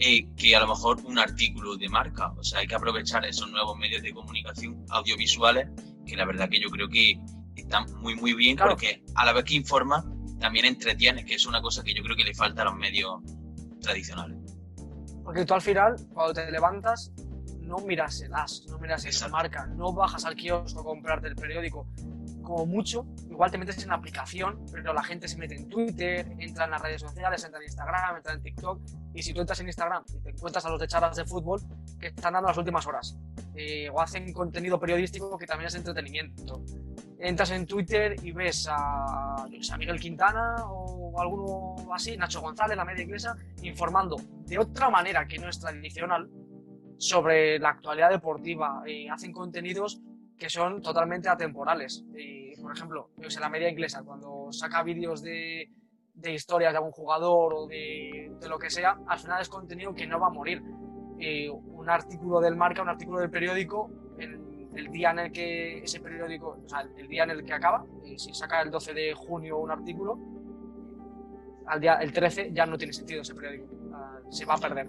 eh, 0.00 0.26
que 0.34 0.56
a 0.56 0.58
lo 0.58 0.66
mejor 0.66 1.00
un 1.04 1.16
artículo 1.20 1.76
de 1.76 1.88
marca. 1.88 2.32
O 2.32 2.42
sea, 2.42 2.58
hay 2.58 2.66
que 2.66 2.74
aprovechar 2.74 3.24
esos 3.24 3.48
nuevos 3.52 3.78
medios 3.78 4.02
de 4.02 4.12
comunicación 4.12 4.84
audiovisuales 4.88 5.68
que 6.04 6.16
la 6.16 6.24
verdad 6.24 6.48
que 6.48 6.58
yo 6.58 6.68
creo 6.70 6.88
que 6.88 7.20
están 7.54 7.86
muy, 8.00 8.16
muy 8.16 8.32
bien 8.32 8.56
Claro. 8.56 8.72
porque 8.72 9.04
a 9.14 9.24
la 9.24 9.32
vez 9.32 9.44
que 9.44 9.54
informa, 9.54 10.04
también 10.40 10.64
entretienes, 10.64 11.24
que 11.24 11.34
es 11.34 11.46
una 11.46 11.62
cosa 11.62 11.84
que 11.84 11.94
yo 11.94 12.02
creo 12.02 12.16
que 12.16 12.24
le 12.24 12.34
falta 12.34 12.62
a 12.62 12.64
los 12.64 12.74
medios 12.74 13.22
tradicionales. 13.80 14.38
Porque 15.22 15.44
tú 15.44 15.54
al 15.54 15.62
final, 15.62 15.94
cuando 16.12 16.34
te 16.34 16.50
levantas, 16.50 17.12
no 17.64 17.78
miras 17.78 18.20
el 18.20 18.34
as, 18.34 18.64
no 18.68 18.78
miras 18.78 19.04
esa 19.04 19.28
marca, 19.28 19.66
no 19.66 19.92
bajas 19.92 20.24
al 20.24 20.34
kiosco 20.34 20.80
a 20.80 20.84
comprarte 20.84 21.28
el 21.28 21.36
periódico. 21.36 21.86
Como 22.42 22.66
mucho, 22.66 23.06
igual 23.30 23.50
te 23.50 23.56
metes 23.56 23.82
en 23.82 23.88
la 23.88 23.94
aplicación, 23.94 24.66
pero 24.70 24.92
la 24.92 25.02
gente 25.02 25.28
se 25.28 25.38
mete 25.38 25.56
en 25.56 25.68
Twitter, 25.68 26.26
entra 26.38 26.66
en 26.66 26.72
las 26.72 26.82
redes 26.82 27.00
sociales, 27.00 27.42
entra 27.42 27.58
en 27.58 27.64
Instagram, 27.64 28.16
entra 28.16 28.34
en 28.34 28.42
TikTok. 28.42 28.80
Y 29.14 29.22
si 29.22 29.32
tú 29.32 29.40
entras 29.40 29.60
en 29.60 29.66
Instagram 29.68 30.04
y 30.14 30.20
te 30.20 30.30
encuentras 30.30 30.64
a 30.66 30.70
los 30.70 30.78
de 30.78 30.86
charlas 30.86 31.16
de 31.16 31.24
fútbol 31.24 31.62
que 31.98 32.08
están 32.08 32.34
dando 32.34 32.48
las 32.48 32.58
últimas 32.58 32.86
horas, 32.86 33.16
eh, 33.56 33.88
o 33.88 34.00
hacen 34.00 34.32
contenido 34.32 34.78
periodístico 34.78 35.38
que 35.38 35.46
también 35.46 35.68
es 35.68 35.74
entretenimiento. 35.74 36.62
Entras 37.18 37.50
en 37.52 37.66
Twitter 37.66 38.16
y 38.22 38.32
ves 38.32 38.68
a, 38.68 39.36
a 39.36 39.76
Miguel 39.78 39.98
Quintana 39.98 40.56
o 40.66 41.18
alguno 41.18 41.76
así, 41.94 42.16
Nacho 42.16 42.42
González, 42.42 42.76
la 42.76 42.84
media 42.84 43.04
inglesa, 43.04 43.36
informando 43.62 44.16
de 44.46 44.58
otra 44.58 44.90
manera 44.90 45.26
que 45.26 45.38
no 45.38 45.48
es 45.48 45.58
tradicional 45.58 46.28
sobre 46.98 47.58
la 47.58 47.70
actualidad 47.70 48.10
deportiva. 48.10 48.82
Eh, 48.86 49.08
hacen 49.10 49.32
contenidos 49.32 50.00
que 50.38 50.48
son 50.48 50.82
totalmente 50.82 51.28
atemporales. 51.28 52.04
Por 52.60 52.72
ejemplo, 52.72 53.10
sé, 53.28 53.40
la 53.40 53.48
media 53.48 53.68
inglesa, 53.68 54.02
cuando 54.02 54.48
saca 54.50 54.82
vídeos 54.82 55.22
de, 55.22 55.70
de 56.14 56.32
historias 56.32 56.72
de 56.72 56.78
algún 56.78 56.92
jugador 56.92 57.54
o 57.54 57.66
de, 57.66 58.32
de, 58.40 58.48
lo 58.48 58.58
que 58.58 58.70
sea, 58.70 58.98
al 59.06 59.18
final 59.18 59.40
es 59.40 59.48
contenido 59.48 59.94
que 59.94 60.06
no 60.06 60.18
va 60.18 60.28
a 60.28 60.30
morir. 60.30 60.62
Un 60.62 61.88
artículo 61.88 62.40
del 62.40 62.56
marca, 62.56 62.82
un 62.82 62.88
artículo 62.88 63.20
del 63.20 63.30
periódico, 63.30 63.90
el, 64.18 64.90
día 64.90 65.10
en 65.10 65.18
el 65.20 65.32
que 65.32 65.78
ese 65.78 66.00
periódico, 66.00 66.58
o 66.64 66.68
sea, 66.68 66.80
el 66.96 67.08
día 67.08 67.24
en 67.24 67.30
el 67.30 67.44
que 67.44 67.52
acaba, 67.52 67.84
eh, 68.04 68.18
si 68.18 68.34
saca 68.34 68.60
el 68.60 68.70
12 68.70 68.92
de 68.92 69.14
junio 69.14 69.58
un 69.58 69.70
artículo, 69.70 70.18
al 71.66 71.80
día, 71.80 71.94
el 71.94 72.12
13 72.12 72.50
ya 72.52 72.66
no 72.66 72.76
tiene 72.76 72.92
sentido 72.92 73.22
ese 73.22 73.34
periódico, 73.34 73.68
se 74.30 74.44
va 74.44 74.54
a 74.54 74.58
perder. 74.58 74.88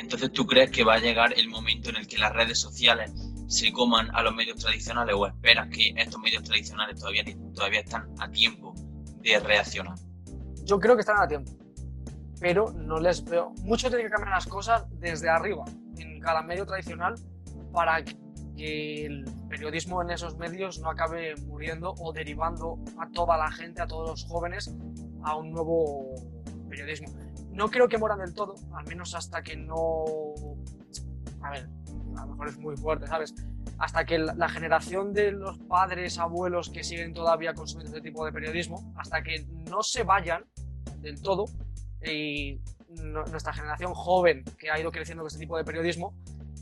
Entonces, 0.00 0.32
¿tú 0.32 0.46
crees 0.46 0.70
que 0.70 0.82
va 0.82 0.94
a 0.94 0.98
llegar 0.98 1.34
el 1.36 1.48
momento 1.48 1.90
en 1.90 1.96
el 1.96 2.06
que 2.06 2.16
las 2.16 2.32
redes 2.32 2.58
sociales 2.58 3.12
se 3.48 3.70
coman 3.70 4.08
a 4.14 4.22
los 4.22 4.34
medios 4.34 4.56
tradicionales 4.56 5.14
o 5.14 5.26
esperas 5.26 5.68
que 5.68 5.92
estos 5.96 6.20
medios 6.20 6.42
tradicionales 6.42 6.98
todavía, 6.98 7.22
todavía 7.54 7.80
están 7.80 8.08
a 8.18 8.30
tiempo 8.30 8.74
de 9.20 9.38
reaccionar? 9.40 9.98
Yo 10.64 10.80
creo 10.80 10.94
que 10.94 11.00
están 11.00 11.20
a 11.20 11.28
tiempo, 11.28 11.52
pero 12.40 12.72
no 12.72 12.98
les 12.98 13.22
veo. 13.24 13.50
Mucho 13.62 13.88
tiene 13.88 14.04
que 14.04 14.10
cambiar 14.10 14.34
las 14.34 14.46
cosas 14.46 14.86
desde 14.98 15.28
arriba, 15.28 15.64
en 15.98 16.18
cada 16.20 16.42
medio 16.42 16.64
tradicional, 16.64 17.16
para 17.70 18.02
que 18.56 19.04
el 19.04 19.24
periodismo 19.50 20.00
en 20.00 20.10
esos 20.10 20.38
medios 20.38 20.78
no 20.78 20.90
acabe 20.90 21.36
muriendo 21.46 21.94
o 21.98 22.12
derivando 22.12 22.78
a 22.98 23.06
toda 23.10 23.36
la 23.36 23.50
gente, 23.52 23.82
a 23.82 23.86
todos 23.86 24.08
los 24.08 24.24
jóvenes, 24.24 24.74
a 25.24 25.36
un 25.36 25.50
nuevo 25.52 26.14
periodismo. 26.70 27.08
No 27.60 27.70
creo 27.70 27.90
que 27.90 27.98
mueran 27.98 28.20
del 28.20 28.32
todo, 28.32 28.54
al 28.72 28.86
menos 28.86 29.14
hasta 29.14 29.42
que 29.42 29.54
no... 29.54 30.04
A 31.42 31.50
ver, 31.50 31.68
a 32.16 32.24
lo 32.24 32.28
mejor 32.28 32.48
es 32.48 32.56
muy 32.56 32.74
fuerte, 32.74 33.06
¿sabes? 33.06 33.34
Hasta 33.76 34.06
que 34.06 34.18
la, 34.18 34.48
generación 34.48 35.12
de 35.12 35.32
los 35.32 35.58
padres, 35.58 36.18
abuelos 36.18 36.70
que 36.70 36.82
siguen 36.82 37.12
todavía 37.12 37.52
consumiendo 37.52 37.94
este 37.94 38.08
tipo 38.08 38.24
de 38.24 38.32
periodismo, 38.32 38.94
hasta 38.96 39.22
que 39.22 39.44
no 39.68 39.82
se 39.82 40.04
vayan 40.04 40.46
del 41.00 41.20
todo 41.20 41.44
y 42.02 42.62
nuestra 42.88 43.52
generación 43.52 43.92
joven 43.92 44.42
que 44.58 44.70
ha 44.70 44.80
ido 44.80 44.90
creciendo 44.90 45.22
con 45.22 45.28
este 45.28 45.40
tipo 45.40 45.58
de 45.58 45.64
periodismo 45.64 46.16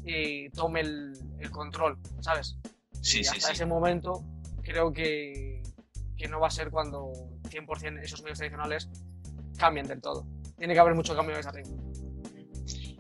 y 0.04 0.50
tome 0.50 0.80
el, 0.80 1.12
control, 1.52 1.96
¿sabes? 2.18 2.58
Sí, 3.02 3.20
y 3.20 3.24
sí, 3.24 3.36
hasta 3.36 3.52
ese 3.52 3.66
momento 3.66 4.24
creo 4.62 4.92
que, 4.92 5.62
que 6.16 6.26
no 6.26 6.40
va 6.40 6.48
a 6.48 6.50
ser 6.50 6.72
cuando 6.72 7.12
100% 7.44 8.02
esos 8.02 8.20
medios 8.22 8.38
tradicionales 8.38 8.90
cambien 9.56 9.86
del 9.86 10.00
todo. 10.00 10.26
Tiene 10.58 10.74
que 10.74 10.80
haber 10.80 10.94
mucho 10.94 11.14
cambio 11.14 11.34
en 11.34 11.40
esa 11.40 11.50
arriba. 11.50 11.68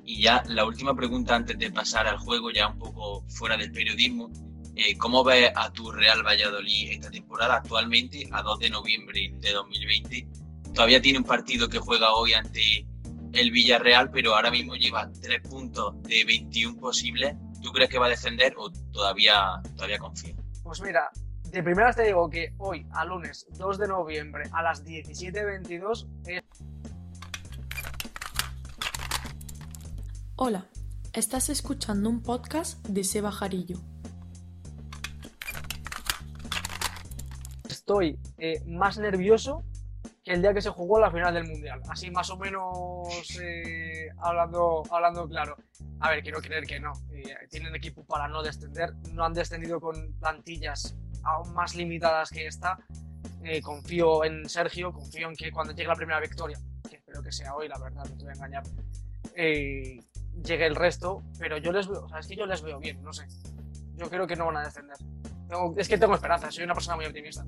Y 0.04 0.22
ya 0.22 0.42
la 0.48 0.64
última 0.64 0.94
pregunta 0.94 1.36
antes 1.36 1.58
de 1.58 1.70
pasar 1.70 2.06
al 2.06 2.18
juego, 2.18 2.50
ya 2.50 2.68
un 2.68 2.78
poco 2.78 3.24
fuera 3.28 3.56
del 3.56 3.72
periodismo. 3.72 4.30
Eh, 4.74 4.96
¿Cómo 4.96 5.24
ves 5.24 5.50
a 5.54 5.70
tu 5.72 5.90
Real 5.90 6.22
Valladolid 6.24 6.92
esta 6.92 7.10
temporada 7.10 7.56
actualmente, 7.56 8.28
a 8.30 8.42
2 8.42 8.60
de 8.60 8.70
noviembre 8.70 9.32
de 9.34 9.52
2020? 9.52 10.28
Todavía 10.72 11.02
tiene 11.02 11.18
un 11.18 11.24
partido 11.24 11.68
que 11.68 11.78
juega 11.78 12.14
hoy 12.14 12.32
ante 12.32 12.86
el 13.32 13.50
Villarreal, 13.50 14.10
pero 14.10 14.34
ahora 14.34 14.50
mismo 14.50 14.76
lleva 14.76 15.10
3 15.20 15.42
puntos 15.42 16.00
de 16.04 16.24
21 16.24 16.78
posibles. 16.78 17.34
¿Tú 17.60 17.72
crees 17.72 17.90
que 17.90 17.98
va 17.98 18.06
a 18.06 18.10
defender 18.10 18.54
o 18.56 18.70
todavía, 18.92 19.60
todavía 19.74 19.98
confía? 19.98 20.34
Pues 20.62 20.80
mira, 20.80 21.10
de 21.50 21.62
primeras 21.62 21.96
te 21.96 22.04
digo 22.04 22.28
que 22.30 22.52
hoy, 22.58 22.86
a 22.92 23.04
lunes 23.04 23.46
2 23.58 23.78
de 23.78 23.88
noviembre, 23.88 24.44
a 24.52 24.62
las 24.62 24.84
17.22, 24.84 26.08
es... 26.26 26.42
Hola, 30.40 30.68
estás 31.14 31.48
escuchando 31.48 32.08
un 32.08 32.22
podcast 32.22 32.86
de 32.86 33.02
Seba 33.02 33.32
Jarillo. 33.32 33.80
Estoy 37.68 38.20
eh, 38.38 38.62
más 38.64 38.98
nervioso 38.98 39.64
que 40.22 40.34
el 40.34 40.40
día 40.40 40.54
que 40.54 40.62
se 40.62 40.70
jugó 40.70 41.00
la 41.00 41.10
final 41.10 41.34
del 41.34 41.48
Mundial. 41.48 41.80
Así 41.88 42.12
más 42.12 42.30
o 42.30 42.36
menos 42.36 43.08
eh, 43.42 44.10
hablando, 44.18 44.84
hablando 44.92 45.28
claro. 45.28 45.56
A 45.98 46.10
ver, 46.10 46.22
quiero 46.22 46.40
creer 46.40 46.66
que 46.66 46.78
no. 46.78 46.92
Eh, 47.10 47.34
tienen 47.50 47.74
equipo 47.74 48.06
para 48.06 48.28
no 48.28 48.40
descender. 48.40 48.94
No 49.10 49.24
han 49.24 49.34
descendido 49.34 49.80
con 49.80 50.12
plantillas 50.20 50.96
aún 51.24 51.52
más 51.52 51.74
limitadas 51.74 52.30
que 52.30 52.46
esta. 52.46 52.78
Confío 53.64 54.24
en 54.24 54.48
Sergio, 54.48 54.92
confío 54.92 55.30
en 55.30 55.34
que 55.34 55.50
cuando 55.50 55.72
llegue 55.72 55.88
la 55.88 55.96
primera 55.96 56.20
victoria, 56.20 56.60
que 56.88 56.98
espero 56.98 57.24
que 57.24 57.32
sea 57.32 57.56
hoy, 57.56 57.66
la 57.66 57.78
verdad, 57.78 58.04
no 58.04 58.16
te 58.16 58.24
voy 58.24 58.30
a 58.30 58.34
engañar, 58.34 58.62
llegue 60.44 60.66
el 60.66 60.76
resto, 60.76 61.22
pero 61.38 61.58
yo 61.58 61.72
les 61.72 61.88
veo, 61.88 62.04
o 62.04 62.08
sea, 62.08 62.18
es 62.18 62.26
que 62.26 62.36
yo 62.36 62.46
les 62.46 62.62
veo 62.62 62.78
bien, 62.78 63.02
no 63.02 63.12
sé. 63.12 63.26
Yo 63.96 64.08
creo 64.08 64.26
que 64.26 64.36
no 64.36 64.46
van 64.46 64.58
a 64.58 64.64
descender. 64.64 64.96
es 65.76 65.88
que 65.88 65.98
tengo 65.98 66.14
esperanza, 66.14 66.50
soy 66.50 66.64
una 66.64 66.74
persona 66.74 66.96
muy 66.96 67.06
optimista. 67.06 67.44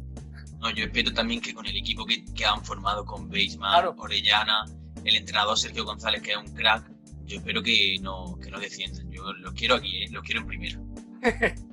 No, 0.59 0.71
yo 0.71 0.85
espero 0.85 1.13
también 1.13 1.41
que 1.41 1.55
con 1.55 1.65
el 1.67 1.77
equipo 1.77 2.05
que, 2.05 2.25
que 2.35 2.45
han 2.45 2.65
formado 2.65 3.05
con 3.05 3.29
Beisman, 3.29 3.95
Orellana, 3.97 4.67
el 5.05 5.15
entrenador 5.15 5.59
Sergio 5.59 5.85
González, 5.85 6.23
que 6.23 6.33
es 6.33 6.37
un 6.37 6.55
crack, 6.55 6.91
yo 7.25 7.39
espero 7.39 7.63
que 7.63 7.97
no, 8.01 8.37
que 8.43 8.51
no 8.51 8.59
desciendan. 8.59 9.09
Yo 9.11 9.33
los 9.33 9.55
quiero 9.55 9.77
aquí, 9.77 10.03
¿eh? 10.03 10.09
los 10.11 10.23
quiero 10.25 10.41
en 10.41 10.47
primera. 10.47 10.81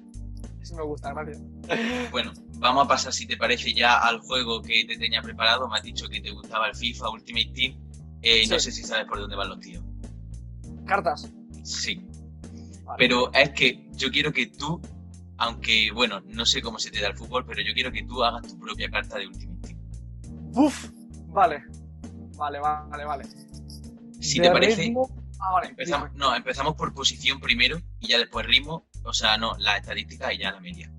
me 0.76 0.84
gusta, 0.84 1.14
gracias. 1.14 1.42
Bueno, 2.12 2.34
vamos 2.56 2.86
a 2.86 2.88
pasar, 2.88 3.14
si 3.14 3.26
te 3.26 3.38
parece, 3.38 3.74
ya 3.74 3.98
al 3.98 4.20
juego 4.20 4.62
que 4.62 4.86
te 4.86 4.98
tenía 4.98 5.22
preparado. 5.22 5.68
Me 5.68 5.78
has 5.78 5.84
dicho 5.84 6.08
que 6.08 6.22
te 6.22 6.32
gustaba 6.32 6.68
el 6.68 6.76
FIFA 6.76 7.10
Ultimate 7.10 7.52
Team. 7.54 7.80
Eh, 8.22 8.48
no 8.48 8.60
sé 8.60 8.72
si 8.72 8.84
sabes 8.84 9.06
por 9.06 9.20
dónde 9.20 9.36
van 9.36 9.50
los 9.50 9.60
tíos. 9.60 9.84
¿Cartas? 10.88 11.32
Sí. 11.64 12.08
Pero 12.98 13.32
es 13.34 13.50
que 13.52 13.88
yo 13.92 14.10
quiero 14.10 14.32
que 14.32 14.48
tú, 14.48 14.82
aunque, 15.38 15.92
bueno, 15.94 16.22
no 16.22 16.46
sé 16.46 16.62
cómo 16.62 16.80
se 16.80 16.90
te 16.90 17.02
da 17.02 17.10
el 17.10 17.18
fútbol, 17.18 17.46
pero 17.46 17.62
yo 17.62 17.74
quiero 17.74 17.92
que 17.92 18.04
tú 18.04 18.24
hagas 18.24 18.48
tu 18.48 18.58
propia 18.60 18.90
carta 18.90 19.18
de 19.18 19.28
Ultimate 19.28 19.68
Team. 19.68 19.80
¡Uf! 20.56 20.90
Vale. 21.28 21.64
Vale, 22.38 22.60
vale, 22.60 23.06
vale. 23.06 23.26
Si 24.20 24.40
te 24.40 24.50
parece... 24.50 24.94
Ah, 25.40 25.62
empezamos, 25.64 26.12
no, 26.16 26.36
empezamos 26.36 26.74
por 26.74 26.96
posición 26.96 27.40
primero 27.40 27.80
y 28.00 28.08
ya 28.08 28.18
después 28.18 28.44
ritmo 28.48 28.88
o 29.08 29.14
sea, 29.14 29.38
no, 29.38 29.56
la 29.60 29.78
estadística 29.78 30.34
y 30.34 30.40
ya 30.40 30.52
la 30.52 30.60
media. 30.60 30.92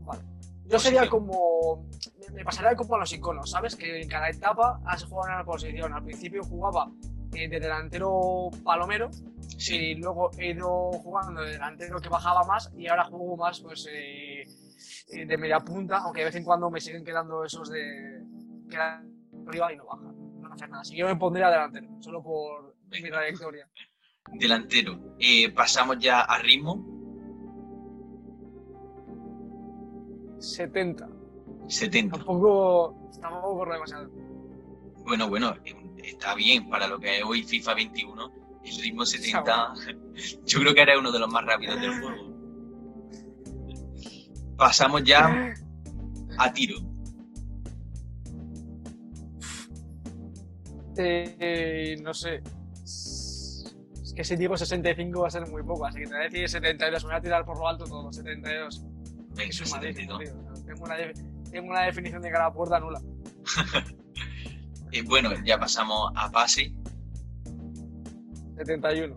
Vale. 0.00 0.22
Yo 0.66 0.78
sería 0.78 1.08
como. 1.08 1.88
Me 2.34 2.44
pasaría 2.44 2.76
como 2.76 2.96
a 2.96 2.98
los 2.98 3.12
iconos, 3.14 3.50
¿sabes? 3.50 3.74
Que 3.74 4.02
en 4.02 4.08
cada 4.08 4.28
etapa 4.28 4.78
has 4.84 5.04
jugado 5.04 5.28
en 5.28 5.34
una 5.36 5.44
posición. 5.44 5.94
Al 5.94 6.04
principio 6.04 6.44
jugaba 6.44 6.90
eh, 7.36 7.48
de 7.48 7.60
delantero 7.60 8.50
palomero. 8.64 9.10
Y 9.68 9.94
luego 9.96 10.30
he 10.38 10.50
ido 10.50 10.92
jugando 10.92 11.42
de 11.42 11.52
delantero 11.52 12.00
que 12.00 12.08
bajaba 12.08 12.44
más. 12.44 12.72
Y 12.76 12.88
ahora 12.88 13.04
juego 13.04 13.36
más, 13.36 13.60
pues. 13.60 13.86
Eh, 13.92 14.44
eh, 15.08 15.24
de 15.24 15.38
media 15.38 15.60
punta, 15.60 15.98
aunque 15.98 16.20
de 16.20 16.26
vez 16.26 16.34
en 16.36 16.44
cuando 16.44 16.70
me 16.70 16.80
siguen 16.80 17.04
quedando 17.04 17.44
esos 17.44 17.70
de. 17.70 18.22
que 18.68 18.76
arriba 18.76 19.72
y 19.72 19.76
no 19.76 19.86
bajan. 19.86 20.40
No 20.40 20.52
hacer 20.52 20.68
nada. 20.68 20.82
Así 20.82 20.94
que 20.94 21.00
yo 21.00 21.06
me 21.06 21.16
pondría 21.16 21.50
delantero, 21.50 21.88
solo 22.00 22.22
por 22.22 22.74
mi 22.90 23.02
trayectoria. 23.02 23.68
Delantero. 24.32 24.98
pasamos 25.54 25.98
ya 26.00 26.22
a 26.22 26.38
ritmo 26.38 26.96
70. 30.38 31.08
70. 31.68 32.16
Tampoco, 32.16 33.10
tampoco 33.20 33.58
corro 33.58 33.72
demasiado. 33.72 34.10
Bueno, 35.04 35.28
bueno, 35.28 35.54
está 36.02 36.34
bien 36.34 36.68
para 36.68 36.86
lo 36.86 36.98
que 36.98 37.18
es 37.18 37.24
hoy 37.24 37.42
FIFA 37.42 37.74
21. 37.74 38.32
El 38.64 38.82
ritmo 38.82 39.06
70, 39.06 39.74
yo 40.46 40.60
creo 40.60 40.74
que 40.74 40.82
era 40.82 40.98
uno 40.98 41.12
de 41.12 41.18
los 41.18 41.28
más 41.28 41.44
rápidos 41.44 41.80
del 41.80 42.00
juego. 42.00 42.36
Pasamos 44.56 45.04
ya 45.04 45.54
a 46.38 46.52
tiro. 46.52 46.78
Eh, 50.98 51.96
no 52.02 52.14
sé. 52.14 52.42
Es 52.82 54.12
que 54.16 54.24
si 54.24 54.36
digo 54.36 54.56
65 54.56 55.20
va 55.20 55.28
a 55.28 55.30
ser 55.30 55.46
muy 55.46 55.62
poco, 55.62 55.86
así 55.86 55.98
que 56.00 56.06
te 56.06 56.14
voy 56.14 56.20
a 56.20 56.24
decir 56.24 56.48
72. 56.48 57.04
Me 57.04 57.10
voy 57.10 57.18
a 57.18 57.20
tirar 57.20 57.44
por 57.44 57.58
lo 57.58 57.68
alto 57.68 57.84
todo, 57.84 58.12
72. 58.12 58.82
Tengo 60.66 60.84
una, 60.84 60.96
tengo 61.50 61.70
una 61.70 61.82
definición 61.82 62.22
de 62.22 62.30
cada 62.30 62.52
puerta 62.52 62.80
nula. 62.80 63.00
y 64.92 65.02
bueno, 65.02 65.30
ya 65.44 65.58
pasamos 65.58 66.12
a 66.14 66.30
pase. 66.30 66.72
71. 68.56 69.16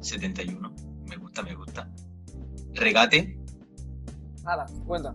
71. 0.00 0.74
Me 1.06 1.16
gusta, 1.16 1.42
me 1.42 1.54
gusta. 1.54 1.90
Regate. 2.74 3.38
Nada, 4.42 4.66
50. 4.66 5.14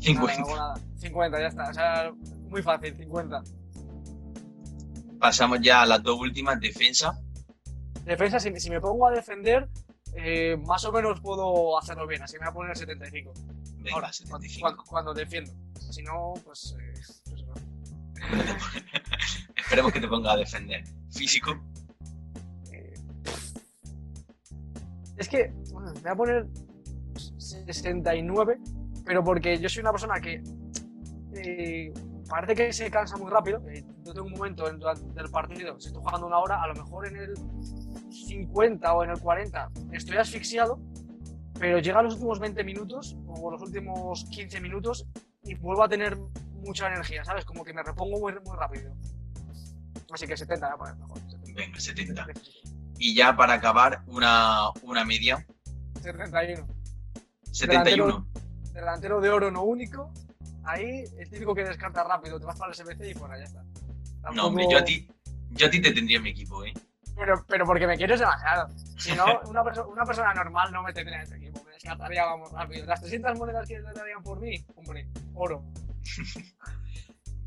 50. 0.00 0.74
50, 0.96 1.40
ya 1.40 1.46
está. 1.46 1.70
O 1.70 1.74
sea, 1.74 2.12
muy 2.48 2.62
fácil, 2.62 2.96
50. 2.96 3.42
Pasamos 5.18 5.60
ya 5.60 5.82
a 5.82 5.86
las 5.86 6.02
dos 6.02 6.20
últimas, 6.20 6.60
defensa. 6.60 7.18
Defensa, 8.04 8.38
si, 8.38 8.54
si 8.60 8.70
me 8.70 8.80
pongo 8.80 9.06
a 9.06 9.10
defender, 9.10 9.68
eh, 10.14 10.56
más 10.66 10.84
o 10.84 10.92
menos 10.92 11.20
puedo 11.20 11.78
hacerlo 11.78 12.06
bien, 12.06 12.22
así 12.22 12.34
me 12.38 12.46
voy 12.46 12.48
a 12.48 12.52
poner 12.52 12.70
el 12.70 12.76
75. 12.76 13.32
Ahora, 13.92 14.10
Cuando, 14.86 15.14
defiendo. 15.14 15.52
Si 15.78 16.02
no, 16.02 16.34
pues. 16.44 16.76
Eh, 16.78 16.92
pues 17.28 17.35
Esperemos 19.56 19.92
que 19.92 20.00
te 20.00 20.08
ponga 20.08 20.32
a 20.32 20.36
defender. 20.36 20.84
¿Físico? 21.10 21.58
Eh, 22.72 22.94
es 25.16 25.28
que 25.28 25.48
me 25.48 25.92
voy 25.92 26.10
a 26.10 26.14
poner 26.14 26.46
69, 27.38 28.58
pero 29.04 29.24
porque 29.24 29.58
yo 29.58 29.68
soy 29.68 29.80
una 29.80 29.92
persona 29.92 30.20
que 30.20 30.42
parece 32.28 32.54
que 32.54 32.72
se 32.72 32.90
cansa 32.90 33.16
muy 33.16 33.30
rápido. 33.30 33.62
yo 34.04 34.12
tengo 34.12 34.26
un 34.26 34.32
momento 34.32 34.68
en, 34.68 34.78
del 35.14 35.30
partido, 35.30 35.78
si 35.80 35.88
estoy 35.88 36.02
jugando 36.02 36.26
una 36.26 36.38
hora, 36.38 36.62
a 36.62 36.68
lo 36.68 36.74
mejor 36.74 37.06
en 37.06 37.16
el 37.16 37.34
50 38.10 38.92
o 38.92 39.04
en 39.04 39.10
el 39.10 39.20
40 39.20 39.70
estoy 39.92 40.16
asfixiado, 40.16 40.78
pero 41.58 41.78
llega 41.78 42.02
los 42.02 42.14
últimos 42.14 42.40
20 42.40 42.64
minutos 42.64 43.16
o 43.26 43.50
los 43.50 43.62
últimos 43.62 44.24
15 44.30 44.60
minutos 44.60 45.06
y 45.42 45.54
vuelvo 45.54 45.84
a 45.84 45.88
tener 45.88 46.16
mucha 46.56 46.88
energía, 46.88 47.24
¿sabes? 47.24 47.44
Como 47.44 47.64
que 47.64 47.72
me 47.72 47.82
repongo 47.82 48.18
muy, 48.18 48.32
muy 48.44 48.56
rápido. 48.56 48.94
Así 50.12 50.26
que 50.26 50.36
70 50.36 50.66
voy 50.66 50.74
a 50.74 50.78
poner 50.78 50.96
mejor. 50.96 51.18
Venga, 51.54 51.80
70. 51.80 52.26
Y 52.98 53.14
ya 53.14 53.36
para 53.36 53.54
acabar, 53.54 54.02
una, 54.06 54.70
una 54.82 55.04
media. 55.04 55.44
71. 56.00 56.66
71. 57.50 58.26
Delantero, 58.72 59.20
de 59.20 59.30
oro 59.30 59.50
no 59.50 59.62
único. 59.62 60.12
Ahí 60.64 61.04
el 61.18 61.30
típico 61.30 61.54
que 61.54 61.64
descarta 61.64 62.04
rápido, 62.04 62.38
te 62.38 62.46
vas 62.46 62.58
para 62.58 62.72
el 62.72 62.76
SBC 62.76 63.10
y 63.10 63.14
fuera, 63.14 63.38
ya 63.38 63.44
está. 63.44 63.64
No, 64.34 64.48
hombre, 64.48 64.66
yo 64.70 64.78
a 64.78 64.84
ti, 64.84 65.08
yo 65.50 65.66
a 65.66 65.70
ti 65.70 65.80
te 65.80 65.92
tendría 65.92 66.16
en 66.16 66.24
mi 66.24 66.30
equipo, 66.30 66.64
¿eh? 66.64 66.72
Pero, 67.16 67.44
pero 67.48 67.64
porque 67.64 67.86
me 67.86 67.96
quieres 67.96 68.20
demasiado. 68.20 68.68
Si 68.98 69.14
no, 69.14 69.24
una, 69.46 69.62
una 69.62 70.04
persona 70.04 70.34
normal 70.34 70.72
no 70.72 70.82
me 70.82 70.92
tendría 70.92 71.18
en 71.18 71.22
este 71.22 71.36
equipo. 71.36 71.64
Me 71.64 71.72
descartaría, 71.72 72.24
vamos, 72.24 72.52
rápido. 72.52 72.84
Las 72.86 73.00
300 73.00 73.38
monedas 73.38 73.66
que 73.66 73.78
le 73.78 73.92
darían 73.92 74.22
por 74.22 74.40
mí, 74.40 74.64
hombre, 74.74 75.08
oro. 75.34 75.64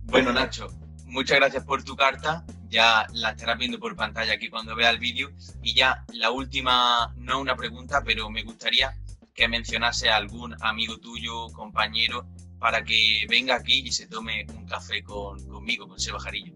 Bueno, 0.03 0.33
Nacho, 0.33 0.67
muchas 1.05 1.37
gracias 1.37 1.63
por 1.63 1.83
tu 1.83 1.95
carta. 1.95 2.45
ya 2.69 3.07
la 3.13 3.31
estarás 3.31 3.57
viendo 3.57 3.79
por 3.79 3.95
pantalla 3.95 4.33
aquí 4.33 4.49
cuando 4.49 4.75
vea 4.75 4.89
el 4.89 4.99
vídeo. 4.99 5.31
Y 5.61 5.73
ya 5.73 6.05
la 6.13 6.31
última, 6.31 7.13
no 7.17 7.39
una 7.39 7.55
pregunta, 7.55 8.01
pero 8.03 8.29
me 8.29 8.43
gustaría 8.43 8.93
que 9.33 9.47
mencionase 9.47 10.09
a 10.09 10.17
algún 10.17 10.55
amigo 10.61 10.97
tuyo, 10.97 11.47
compañero, 11.53 12.27
para 12.59 12.83
que 12.83 13.25
venga 13.29 13.55
aquí 13.55 13.79
y 13.85 13.91
se 13.91 14.07
tome 14.07 14.45
un 14.53 14.65
café 14.65 15.01
con, 15.03 15.43
conmigo, 15.47 15.87
con 15.87 15.99
Seba 15.99 16.19
Jarillo. 16.19 16.53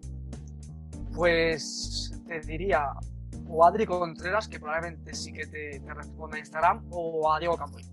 Pues 1.14 2.12
te 2.28 2.42
diría 2.42 2.88
o 3.48 3.66
Adri 3.66 3.86
Contreras, 3.86 4.48
que 4.48 4.60
probablemente 4.60 5.14
sí 5.14 5.32
que 5.32 5.46
te, 5.46 5.80
te 5.80 5.94
responda 5.94 6.38
en 6.38 6.44
Instagram, 6.44 6.86
o 6.90 7.32
a 7.32 7.40
Diego 7.40 7.58
Campoy. 7.58 7.84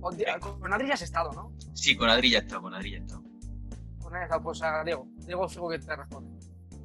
Con 0.00 0.72
Adri 0.72 0.88
ya 0.88 0.94
has 0.94 1.02
estado, 1.02 1.32
¿no? 1.32 1.52
Sí, 1.74 1.96
con 1.96 2.08
Adri 2.08 2.30
ya 2.30 2.38
he 2.38 2.42
estado, 2.42 2.62
con 2.62 2.74
Adri 2.74 2.92
ya 2.92 2.96
he 2.98 3.00
estado. 3.00 3.22
Con 4.12 4.20
Adri 4.20 4.42
pues 4.42 4.62
a 4.62 4.84
Diego. 4.84 5.08
Diego 5.24 5.48
seguro 5.48 5.78
que 5.78 5.84
te 5.86 5.96
responde. 5.96 6.38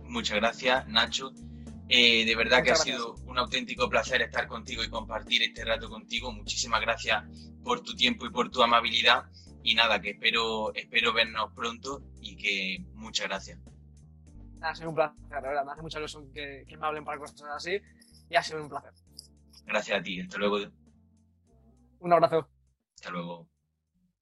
Muchas 0.03 0.37
gracias, 0.37 0.87
Nacho. 0.87 1.33
Eh, 1.89 2.25
de 2.25 2.35
verdad 2.37 2.63
que 2.63 2.71
ha 2.71 2.75
sido 2.75 3.15
un 3.25 3.37
auténtico 3.37 3.89
placer 3.89 4.21
estar 4.21 4.47
contigo 4.47 4.81
y 4.81 4.89
compartir 4.89 5.43
este 5.43 5.65
rato 5.65 5.89
contigo. 5.89 6.31
Muchísimas 6.31 6.79
gracias 6.79 7.25
por 7.65 7.81
tu 7.81 7.95
tiempo 7.95 8.25
y 8.25 8.29
por 8.29 8.49
tu 8.49 8.63
amabilidad. 8.63 9.25
Y 9.61 9.75
nada, 9.75 9.99
que 9.99 10.11
espero, 10.11 10.73
espero 10.73 11.11
vernos 11.11 11.51
pronto 11.53 12.01
y 12.21 12.37
que 12.37 12.85
muchas 12.93 13.27
gracias. 13.27 13.59
Ha 14.61 14.73
sido 14.73 14.89
un 14.89 14.95
placer, 14.95 15.17
la 15.29 15.41
verdad. 15.41 15.65
Me 15.65 15.71
hace 15.73 15.81
mucha 15.81 15.99
ilusión 15.99 16.31
que, 16.31 16.63
que 16.65 16.77
me 16.77 16.87
hablen 16.87 17.03
para 17.03 17.19
cosas 17.19 17.41
así 17.53 17.77
y 18.29 18.35
ha 18.37 18.41
sido 18.41 18.63
un 18.63 18.69
placer. 18.69 18.93
Gracias 19.65 19.99
a 19.99 20.01
ti. 20.01 20.21
Hasta 20.21 20.37
luego. 20.37 20.59
Un 21.99 22.13
abrazo. 22.13 22.47
Hasta 22.95 23.09
luego. 23.09 23.49